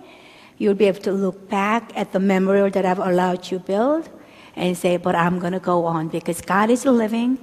you'll 0.57 0.75
be 0.75 0.85
able 0.85 1.01
to 1.01 1.11
look 1.11 1.49
back 1.49 1.91
at 1.95 2.13
the 2.13 2.19
memorial 2.19 2.69
that 2.69 2.85
I've 2.85 2.99
allowed 2.99 3.51
you 3.51 3.59
build 3.59 4.09
and 4.55 4.77
say, 4.77 4.97
but 4.97 5.15
I'm 5.15 5.39
going 5.39 5.53
to 5.53 5.59
go 5.59 5.85
on 5.85 6.07
because 6.07 6.41
God 6.41 6.69
is 6.69 6.85
living 6.85 7.37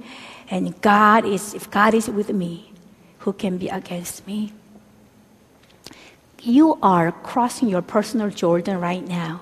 and 0.49 0.79
God 0.81 1.25
is, 1.25 1.53
if 1.53 1.69
God 1.69 1.93
is 1.93 2.09
with 2.09 2.31
me, 2.31 2.73
who 3.19 3.33
can 3.33 3.57
be 3.57 3.69
against 3.69 4.25
me? 4.27 4.51
You 6.41 6.77
are 6.81 7.11
crossing 7.11 7.69
your 7.69 7.81
personal 7.81 8.29
Jordan 8.29 8.81
right 8.81 9.07
now. 9.07 9.41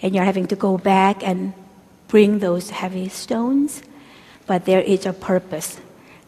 And 0.00 0.14
you're 0.14 0.24
having 0.24 0.46
to 0.48 0.56
go 0.56 0.78
back 0.78 1.26
and 1.26 1.54
bring 2.08 2.38
those 2.38 2.70
heavy 2.70 3.08
stones. 3.08 3.82
But 4.46 4.66
there 4.66 4.80
is 4.80 5.06
a 5.06 5.12
purpose. 5.12 5.80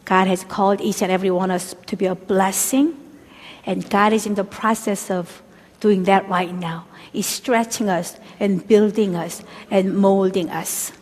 God 0.04 0.26
has 0.26 0.42
called 0.44 0.80
each 0.80 1.02
and 1.02 1.12
every 1.12 1.30
one 1.30 1.50
of 1.50 1.56
us 1.56 1.74
to 1.86 1.96
be 1.96 2.06
a 2.06 2.14
blessing. 2.14 2.96
And 3.64 3.88
God 3.90 4.12
is 4.12 4.26
in 4.26 4.34
the 4.34 4.44
process 4.44 5.10
of 5.10 5.42
doing 5.80 6.04
that 6.04 6.28
right 6.28 6.52
now. 6.52 6.85
He's 7.12 7.26
stretching 7.26 7.88
us 7.88 8.16
and 8.40 8.66
building 8.66 9.16
us 9.16 9.42
and 9.70 9.96
molding 9.96 10.50
us. 10.50 10.92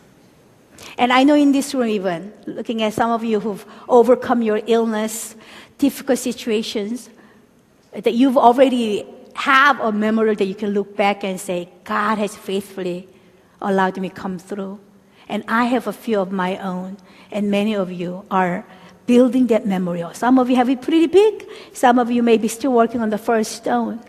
And 0.97 1.11
I 1.11 1.23
know 1.23 1.35
in 1.35 1.51
this 1.51 1.73
room, 1.73 1.87
even 1.87 2.33
looking 2.45 2.81
at 2.83 2.93
some 2.93 3.11
of 3.11 3.23
you 3.23 3.39
who've 3.39 3.65
overcome 3.89 4.41
your 4.41 4.61
illness, 4.65 5.35
difficult 5.77 6.19
situations, 6.19 7.09
that 7.91 8.13
you've 8.13 8.37
already 8.37 9.05
have 9.33 9.79
a 9.81 9.91
memory 9.91 10.35
that 10.35 10.45
you 10.45 10.55
can 10.55 10.69
look 10.69 10.95
back 10.95 11.23
and 11.23 11.39
say, 11.39 11.69
God 11.83 12.17
has 12.17 12.35
faithfully 12.35 13.07
allowed 13.61 13.99
me 13.99 14.09
come 14.09 14.39
through. 14.39 14.79
And 15.27 15.43
I 15.47 15.65
have 15.65 15.87
a 15.87 15.93
few 15.93 16.19
of 16.19 16.31
my 16.31 16.57
own, 16.57 16.97
and 17.31 17.49
many 17.49 17.75
of 17.75 17.91
you 17.91 18.25
are 18.29 18.65
building 19.05 19.47
that 19.47 19.65
memorial. 19.65 20.13
Some 20.13 20.39
of 20.39 20.49
you 20.49 20.55
have 20.55 20.69
it 20.69 20.81
pretty 20.81 21.07
big. 21.07 21.47
Some 21.73 21.99
of 21.99 22.09
you 22.09 22.23
may 22.23 22.37
be 22.37 22.47
still 22.47 22.73
working 22.73 23.01
on 23.01 23.09
the 23.09 23.17
first 23.17 23.51
stone. 23.53 23.99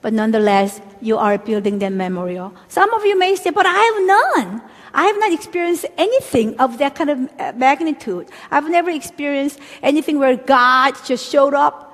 But 0.00 0.12
nonetheless, 0.12 0.80
you 1.00 1.18
are 1.18 1.38
building 1.38 1.80
that 1.80 1.92
memorial. 1.92 2.54
Some 2.68 2.92
of 2.94 3.04
you 3.04 3.18
may 3.18 3.34
say, 3.34 3.50
but 3.50 3.66
I 3.66 3.72
have 3.72 4.06
none. 4.06 4.62
I 4.94 5.04
have 5.04 5.18
not 5.18 5.32
experienced 5.32 5.86
anything 5.96 6.58
of 6.58 6.78
that 6.78 6.94
kind 6.94 7.10
of 7.10 7.30
uh, 7.38 7.52
magnitude. 7.56 8.28
I've 8.50 8.70
never 8.70 8.90
experienced 8.90 9.58
anything 9.82 10.18
where 10.18 10.36
God 10.36 10.94
just 11.04 11.30
showed 11.30 11.54
up 11.54 11.88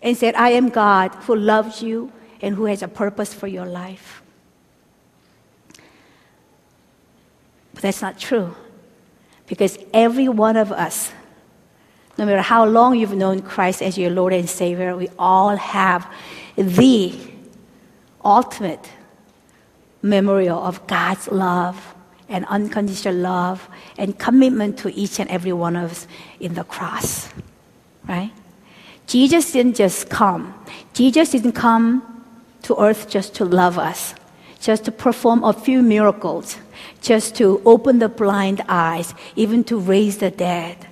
and 0.00 0.16
said, 0.16 0.34
I 0.36 0.50
am 0.50 0.68
God 0.68 1.14
who 1.26 1.34
loves 1.34 1.82
you 1.82 2.12
and 2.40 2.54
who 2.54 2.66
has 2.66 2.82
a 2.82 2.88
purpose 2.88 3.34
for 3.34 3.48
your 3.48 3.66
life. 3.66 4.22
But 7.74 7.82
that's 7.82 8.00
not 8.02 8.18
true. 8.18 8.54
Because 9.46 9.78
every 9.92 10.28
one 10.28 10.56
of 10.56 10.70
us 10.70 11.12
no 12.18 12.26
matter 12.26 12.42
how 12.42 12.66
long 12.66 12.96
you've 12.96 13.14
known 13.14 13.40
Christ 13.40 13.80
as 13.80 13.96
your 13.96 14.10
Lord 14.10 14.32
and 14.32 14.50
Savior, 14.50 14.96
we 14.96 15.08
all 15.18 15.56
have 15.56 16.12
the 16.56 17.14
ultimate 18.24 18.90
memorial 20.02 20.58
of 20.58 20.84
God's 20.88 21.28
love 21.28 21.94
and 22.28 22.44
unconditional 22.46 23.14
love 23.14 23.68
and 23.96 24.18
commitment 24.18 24.78
to 24.80 24.92
each 24.92 25.20
and 25.20 25.30
every 25.30 25.52
one 25.52 25.76
of 25.76 25.92
us 25.92 26.06
in 26.40 26.54
the 26.54 26.64
cross. 26.64 27.28
Right? 28.08 28.32
Jesus 29.06 29.52
didn't 29.52 29.76
just 29.76 30.10
come. 30.10 30.54
Jesus 30.92 31.30
didn't 31.30 31.52
come 31.52 32.24
to 32.62 32.76
earth 32.80 33.08
just 33.08 33.36
to 33.36 33.44
love 33.44 33.78
us, 33.78 34.14
just 34.60 34.84
to 34.86 34.92
perform 34.92 35.44
a 35.44 35.52
few 35.52 35.82
miracles, 35.82 36.56
just 37.00 37.36
to 37.36 37.62
open 37.64 38.00
the 38.00 38.08
blind 38.08 38.62
eyes, 38.68 39.14
even 39.36 39.62
to 39.64 39.78
raise 39.78 40.18
the 40.18 40.32
dead. 40.32 40.88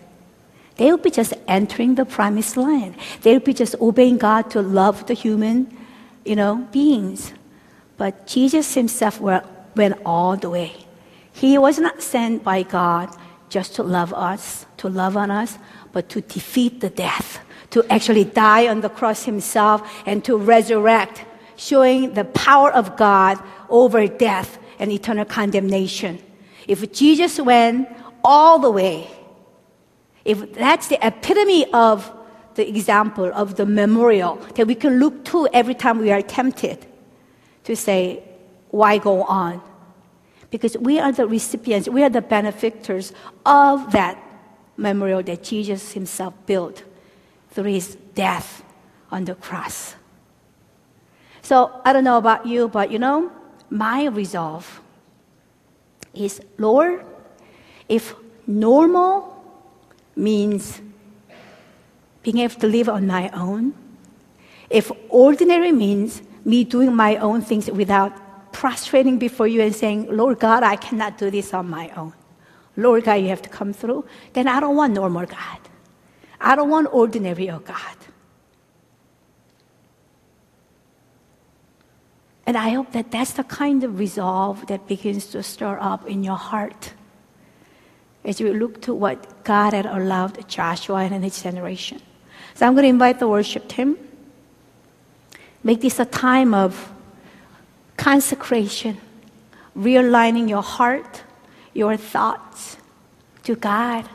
They'll 0.76 0.98
be 0.98 1.10
just 1.10 1.32
entering 1.48 1.94
the 1.94 2.04
promised 2.04 2.56
land. 2.56 2.96
They'll 3.22 3.40
be 3.40 3.54
just 3.54 3.74
obeying 3.80 4.18
God 4.18 4.50
to 4.50 4.60
love 4.60 5.06
the 5.06 5.14
human, 5.14 5.74
you 6.24 6.36
know, 6.36 6.68
beings. 6.70 7.32
But 7.96 8.26
Jesus 8.26 8.74
himself 8.74 9.20
went 9.20 9.96
all 10.04 10.36
the 10.36 10.50
way. 10.50 10.72
He 11.32 11.56
was 11.56 11.78
not 11.78 12.02
sent 12.02 12.44
by 12.44 12.62
God 12.62 13.08
just 13.48 13.74
to 13.76 13.82
love 13.82 14.12
us, 14.12 14.66
to 14.78 14.88
love 14.88 15.16
on 15.16 15.30
us, 15.30 15.58
but 15.92 16.08
to 16.10 16.20
defeat 16.20 16.80
the 16.80 16.90
death, 16.90 17.40
to 17.70 17.84
actually 17.90 18.24
die 18.24 18.68
on 18.68 18.80
the 18.80 18.88
cross 18.90 19.24
himself 19.24 19.80
and 20.04 20.24
to 20.24 20.36
resurrect, 20.36 21.24
showing 21.56 22.12
the 22.12 22.24
power 22.24 22.70
of 22.70 22.96
God 22.96 23.38
over 23.70 24.06
death 24.06 24.58
and 24.78 24.92
eternal 24.92 25.24
condemnation. 25.24 26.18
If 26.68 26.92
Jesus 26.92 27.40
went 27.40 27.88
all 28.22 28.58
the 28.58 28.70
way, 28.70 29.08
if 30.26 30.54
that's 30.54 30.88
the 30.88 30.98
epitome 31.06 31.72
of 31.72 32.12
the 32.56 32.68
example 32.68 33.30
of 33.32 33.54
the 33.54 33.64
memorial 33.64 34.36
that 34.56 34.66
we 34.66 34.74
can 34.74 34.98
look 34.98 35.24
to 35.26 35.46
every 35.52 35.74
time 35.74 35.98
we 35.98 36.10
are 36.10 36.20
tempted 36.20 36.84
to 37.64 37.76
say, 37.76 38.22
why 38.70 38.98
go 38.98 39.22
on? 39.22 39.62
Because 40.50 40.76
we 40.78 40.98
are 40.98 41.12
the 41.12 41.28
recipients, 41.28 41.88
we 41.88 42.02
are 42.02 42.10
the 42.10 42.22
benefactors 42.22 43.12
of 43.44 43.92
that 43.92 44.18
memorial 44.76 45.22
that 45.22 45.44
Jesus 45.44 45.92
himself 45.92 46.34
built 46.46 46.82
through 47.50 47.70
his 47.72 47.94
death 48.14 48.64
on 49.12 49.26
the 49.26 49.36
cross. 49.36 49.94
So 51.42 51.80
I 51.84 51.92
don't 51.92 52.04
know 52.04 52.18
about 52.18 52.46
you, 52.46 52.68
but 52.68 52.90
you 52.90 52.98
know, 52.98 53.30
my 53.70 54.06
resolve 54.06 54.80
is 56.14 56.40
Lord, 56.58 57.04
if 57.88 58.14
normal 58.46 59.35
means 60.16 60.80
being 62.22 62.38
able 62.38 62.56
to 62.56 62.66
live 62.66 62.88
on 62.88 63.06
my 63.06 63.28
own, 63.30 63.74
if 64.68 64.90
ordinary 65.08 65.70
means 65.70 66.22
me 66.44 66.64
doing 66.64 66.94
my 66.94 67.16
own 67.16 67.42
things 67.42 67.70
without 67.70 68.12
prostrating 68.52 69.18
before 69.18 69.46
you 69.46 69.60
and 69.60 69.74
saying, 69.74 70.08
Lord 70.10 70.40
God, 70.40 70.62
I 70.62 70.76
cannot 70.76 71.18
do 71.18 71.30
this 71.30 71.52
on 71.52 71.68
my 71.68 71.90
own. 71.90 72.14
Lord 72.76 73.04
God, 73.04 73.14
you 73.14 73.28
have 73.28 73.42
to 73.42 73.48
come 73.48 73.72
through. 73.72 74.04
Then 74.32 74.48
I 74.48 74.60
don't 74.60 74.76
want 74.76 74.92
normal 74.92 75.26
God. 75.26 75.60
I 76.40 76.56
don't 76.56 76.70
want 76.70 76.88
ordinary 76.92 77.50
oh 77.50 77.60
God. 77.60 77.96
And 82.46 82.56
I 82.56 82.70
hope 82.70 82.92
that 82.92 83.10
that's 83.10 83.32
the 83.32 83.44
kind 83.44 83.82
of 83.82 83.98
resolve 83.98 84.66
that 84.68 84.86
begins 84.86 85.26
to 85.26 85.42
stir 85.42 85.78
up 85.80 86.08
in 86.08 86.22
your 86.22 86.36
heart 86.36 86.92
as 88.26 88.40
we 88.40 88.50
look 88.50 88.82
to 88.82 88.92
what 88.92 89.44
God 89.44 89.72
had 89.72 89.86
allowed 89.86 90.46
Joshua 90.48 91.04
and 91.04 91.22
his 91.22 91.40
generation. 91.40 92.02
So 92.54 92.66
I'm 92.66 92.74
going 92.74 92.82
to 92.82 92.88
invite 92.88 93.20
the 93.20 93.28
worship 93.28 93.68
team. 93.68 93.96
Make 95.62 95.80
this 95.80 96.00
a 96.00 96.04
time 96.04 96.52
of 96.52 96.92
consecration, 97.96 98.98
realigning 99.78 100.48
your 100.48 100.62
heart, 100.62 101.22
your 101.72 101.96
thoughts 101.96 102.76
to 103.44 103.54
God. 103.54 104.08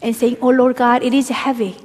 And 0.00 0.16
saying, 0.16 0.38
Oh 0.40 0.50
Lord 0.50 0.76
God, 0.76 1.02
it 1.02 1.12
is 1.12 1.28
heavy. 1.28 1.76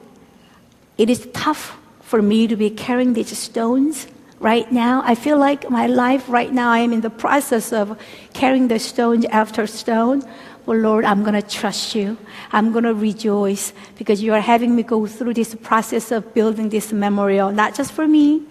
It 0.97 1.09
is 1.09 1.27
tough 1.33 1.77
for 2.01 2.21
me 2.21 2.47
to 2.47 2.55
be 2.55 2.69
carrying 2.69 3.13
these 3.13 3.37
stones 3.37 4.07
right 4.39 4.71
now. 4.71 5.01
I 5.05 5.15
feel 5.15 5.37
like 5.37 5.69
my 5.69 5.87
life 5.87 6.27
right 6.27 6.51
now, 6.51 6.71
I 6.71 6.79
am 6.79 6.93
in 6.93 7.01
the 7.01 7.09
process 7.09 7.73
of 7.73 7.99
carrying 8.33 8.67
the 8.67 8.79
stone 8.79 9.25
after 9.25 9.67
stone. 9.67 10.23
Well, 10.65 10.79
Lord, 10.79 11.05
I'm 11.05 11.23
going 11.23 11.33
to 11.33 11.47
trust 11.47 11.95
you. 11.95 12.17
I'm 12.51 12.71
going 12.71 12.83
to 12.83 12.93
rejoice 12.93 13.73
because 13.97 14.21
you 14.21 14.33
are 14.33 14.41
having 14.41 14.75
me 14.75 14.83
go 14.83 15.07
through 15.07 15.33
this 15.33 15.55
process 15.55 16.11
of 16.11 16.33
building 16.33 16.69
this 16.69 16.93
memorial, 16.93 17.51
not 17.51 17.75
just 17.75 17.91
for 17.91 18.07
me, 18.07 18.43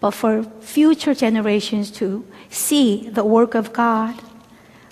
but 0.00 0.12
for 0.12 0.44
future 0.60 1.14
generations 1.14 1.90
to 1.92 2.24
see 2.48 3.08
the 3.10 3.24
work 3.24 3.54
of 3.54 3.72
God. 3.72 4.14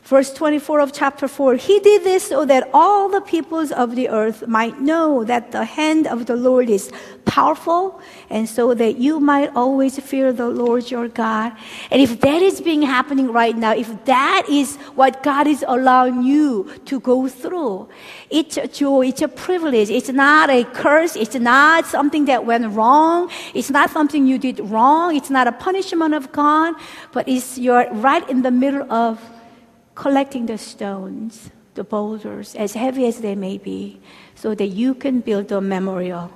Verse 0.06 0.32
24 0.32 0.78
of 0.78 0.92
chapter 0.92 1.26
4 1.26 1.56
He 1.56 1.80
did 1.80 2.04
this 2.04 2.28
so 2.28 2.44
that 2.44 2.70
all 2.72 3.08
the 3.08 3.20
peoples 3.20 3.72
of 3.72 3.96
the 3.96 4.08
earth 4.08 4.46
might 4.46 4.80
know 4.80 5.24
that 5.24 5.50
the 5.50 5.64
hand 5.64 6.06
of 6.06 6.26
the 6.26 6.36
Lord 6.36 6.70
is 6.70 6.92
powerful, 7.24 8.00
and 8.30 8.48
so 8.48 8.72
that 8.72 8.98
you 8.98 9.18
might 9.18 9.50
always 9.56 9.98
fear 9.98 10.32
the 10.32 10.48
Lord 10.48 10.92
your 10.92 11.08
God. 11.08 11.52
And 11.90 12.00
if 12.00 12.20
that 12.20 12.40
is 12.40 12.60
being 12.60 12.82
happening 12.82 13.32
right 13.32 13.56
now, 13.56 13.74
if 13.74 14.04
that 14.04 14.46
is 14.48 14.76
what 14.94 15.24
God 15.24 15.48
is 15.48 15.64
allowing 15.66 16.22
you 16.22 16.70
to 16.84 17.00
go 17.00 17.26
through, 17.26 17.88
it's 18.30 18.56
a 18.56 18.68
joy, 18.68 19.08
it's 19.08 19.22
a 19.22 19.28
privilege. 19.28 19.90
It's 19.90 20.10
not 20.10 20.50
a 20.50 20.62
curse, 20.62 21.16
it's 21.16 21.34
not 21.34 21.84
something 21.84 22.26
that 22.26 22.46
went 22.46 22.72
wrong, 22.72 23.28
it's 23.54 23.70
not 23.70 23.90
something 23.90 24.24
you 24.24 24.38
did 24.38 24.60
wrong, 24.60 25.16
it's 25.16 25.30
not 25.30 25.48
a 25.48 25.52
punishment 25.52 26.14
of 26.14 26.30
God, 26.30 26.74
but 27.12 27.28
it's 27.28 27.58
you're 27.58 27.92
right 27.92 28.26
in 28.30 28.42
the 28.42 28.52
middle 28.52 28.90
of 28.92 29.18
collecting 29.96 30.46
the 30.46 30.58
stones, 30.58 31.50
the 31.74 31.82
boulders, 31.82 32.54
as 32.54 32.74
heavy 32.74 33.06
as 33.06 33.20
they 33.20 33.34
may 33.34 33.58
be, 33.58 33.98
so 34.36 34.54
that 34.54 34.68
you 34.68 34.94
can 34.94 35.20
build 35.20 35.50
a 35.50 35.60
memorial. 35.60 36.30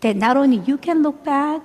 That 0.00 0.16
not 0.16 0.36
only 0.36 0.58
you 0.58 0.76
can 0.76 1.02
look 1.02 1.24
back, 1.24 1.62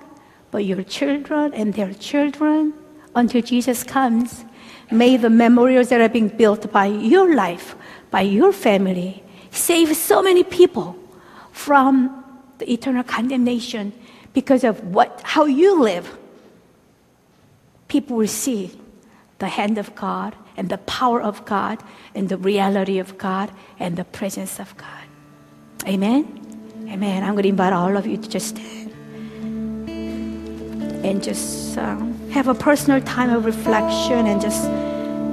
but 0.50 0.64
your 0.64 0.82
children 0.82 1.52
and 1.52 1.74
their 1.74 1.92
children 1.92 2.72
until 3.14 3.42
Jesus 3.42 3.82
comes. 3.82 4.44
May 4.90 5.16
the 5.16 5.30
memorials 5.30 5.88
that 5.88 6.00
are 6.00 6.08
being 6.08 6.28
built 6.28 6.70
by 6.72 6.86
your 6.86 7.34
life, 7.34 7.74
by 8.10 8.22
your 8.22 8.52
family, 8.52 9.22
save 9.50 9.96
so 9.96 10.22
many 10.22 10.44
people 10.44 10.96
from 11.50 12.24
the 12.58 12.72
eternal 12.72 13.02
condemnation 13.02 13.92
because 14.32 14.62
of 14.62 14.82
what, 14.94 15.20
how 15.24 15.44
you 15.44 15.80
live. 15.80 16.16
People 17.88 18.16
will 18.16 18.28
see 18.28 18.70
the 19.38 19.48
hand 19.48 19.78
of 19.78 19.94
God 19.94 20.36
and 20.56 20.68
the 20.68 20.78
power 20.78 21.20
of 21.20 21.44
God 21.44 21.82
and 22.14 22.28
the 22.28 22.36
reality 22.36 22.98
of 22.98 23.18
God 23.18 23.50
and 23.78 23.96
the 23.96 24.04
presence 24.04 24.58
of 24.58 24.76
God. 24.76 25.04
Amen? 25.86 26.40
Amen. 26.88 27.22
I'm 27.22 27.32
going 27.32 27.42
to 27.44 27.48
invite 27.48 27.72
all 27.72 27.96
of 27.96 28.06
you 28.06 28.16
to 28.16 28.28
just 28.28 28.48
stand 28.48 28.92
and 31.04 31.22
just 31.22 31.76
um, 31.76 32.30
have 32.30 32.48
a 32.48 32.54
personal 32.54 33.00
time 33.02 33.30
of 33.30 33.44
reflection 33.44 34.26
and 34.26 34.40
just 34.40 34.64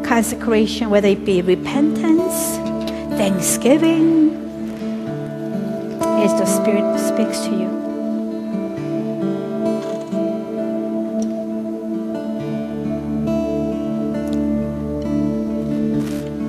consecration, 0.07 0.89
whether 0.89 1.07
it 1.07 1.23
be 1.23 1.41
repentance, 1.41 2.57
thanksgiving, 3.17 4.31
as 6.01 6.31
the 6.39 6.45
Spirit 6.45 6.99
speaks 6.99 7.39
to 7.45 7.51
you. 7.51 7.80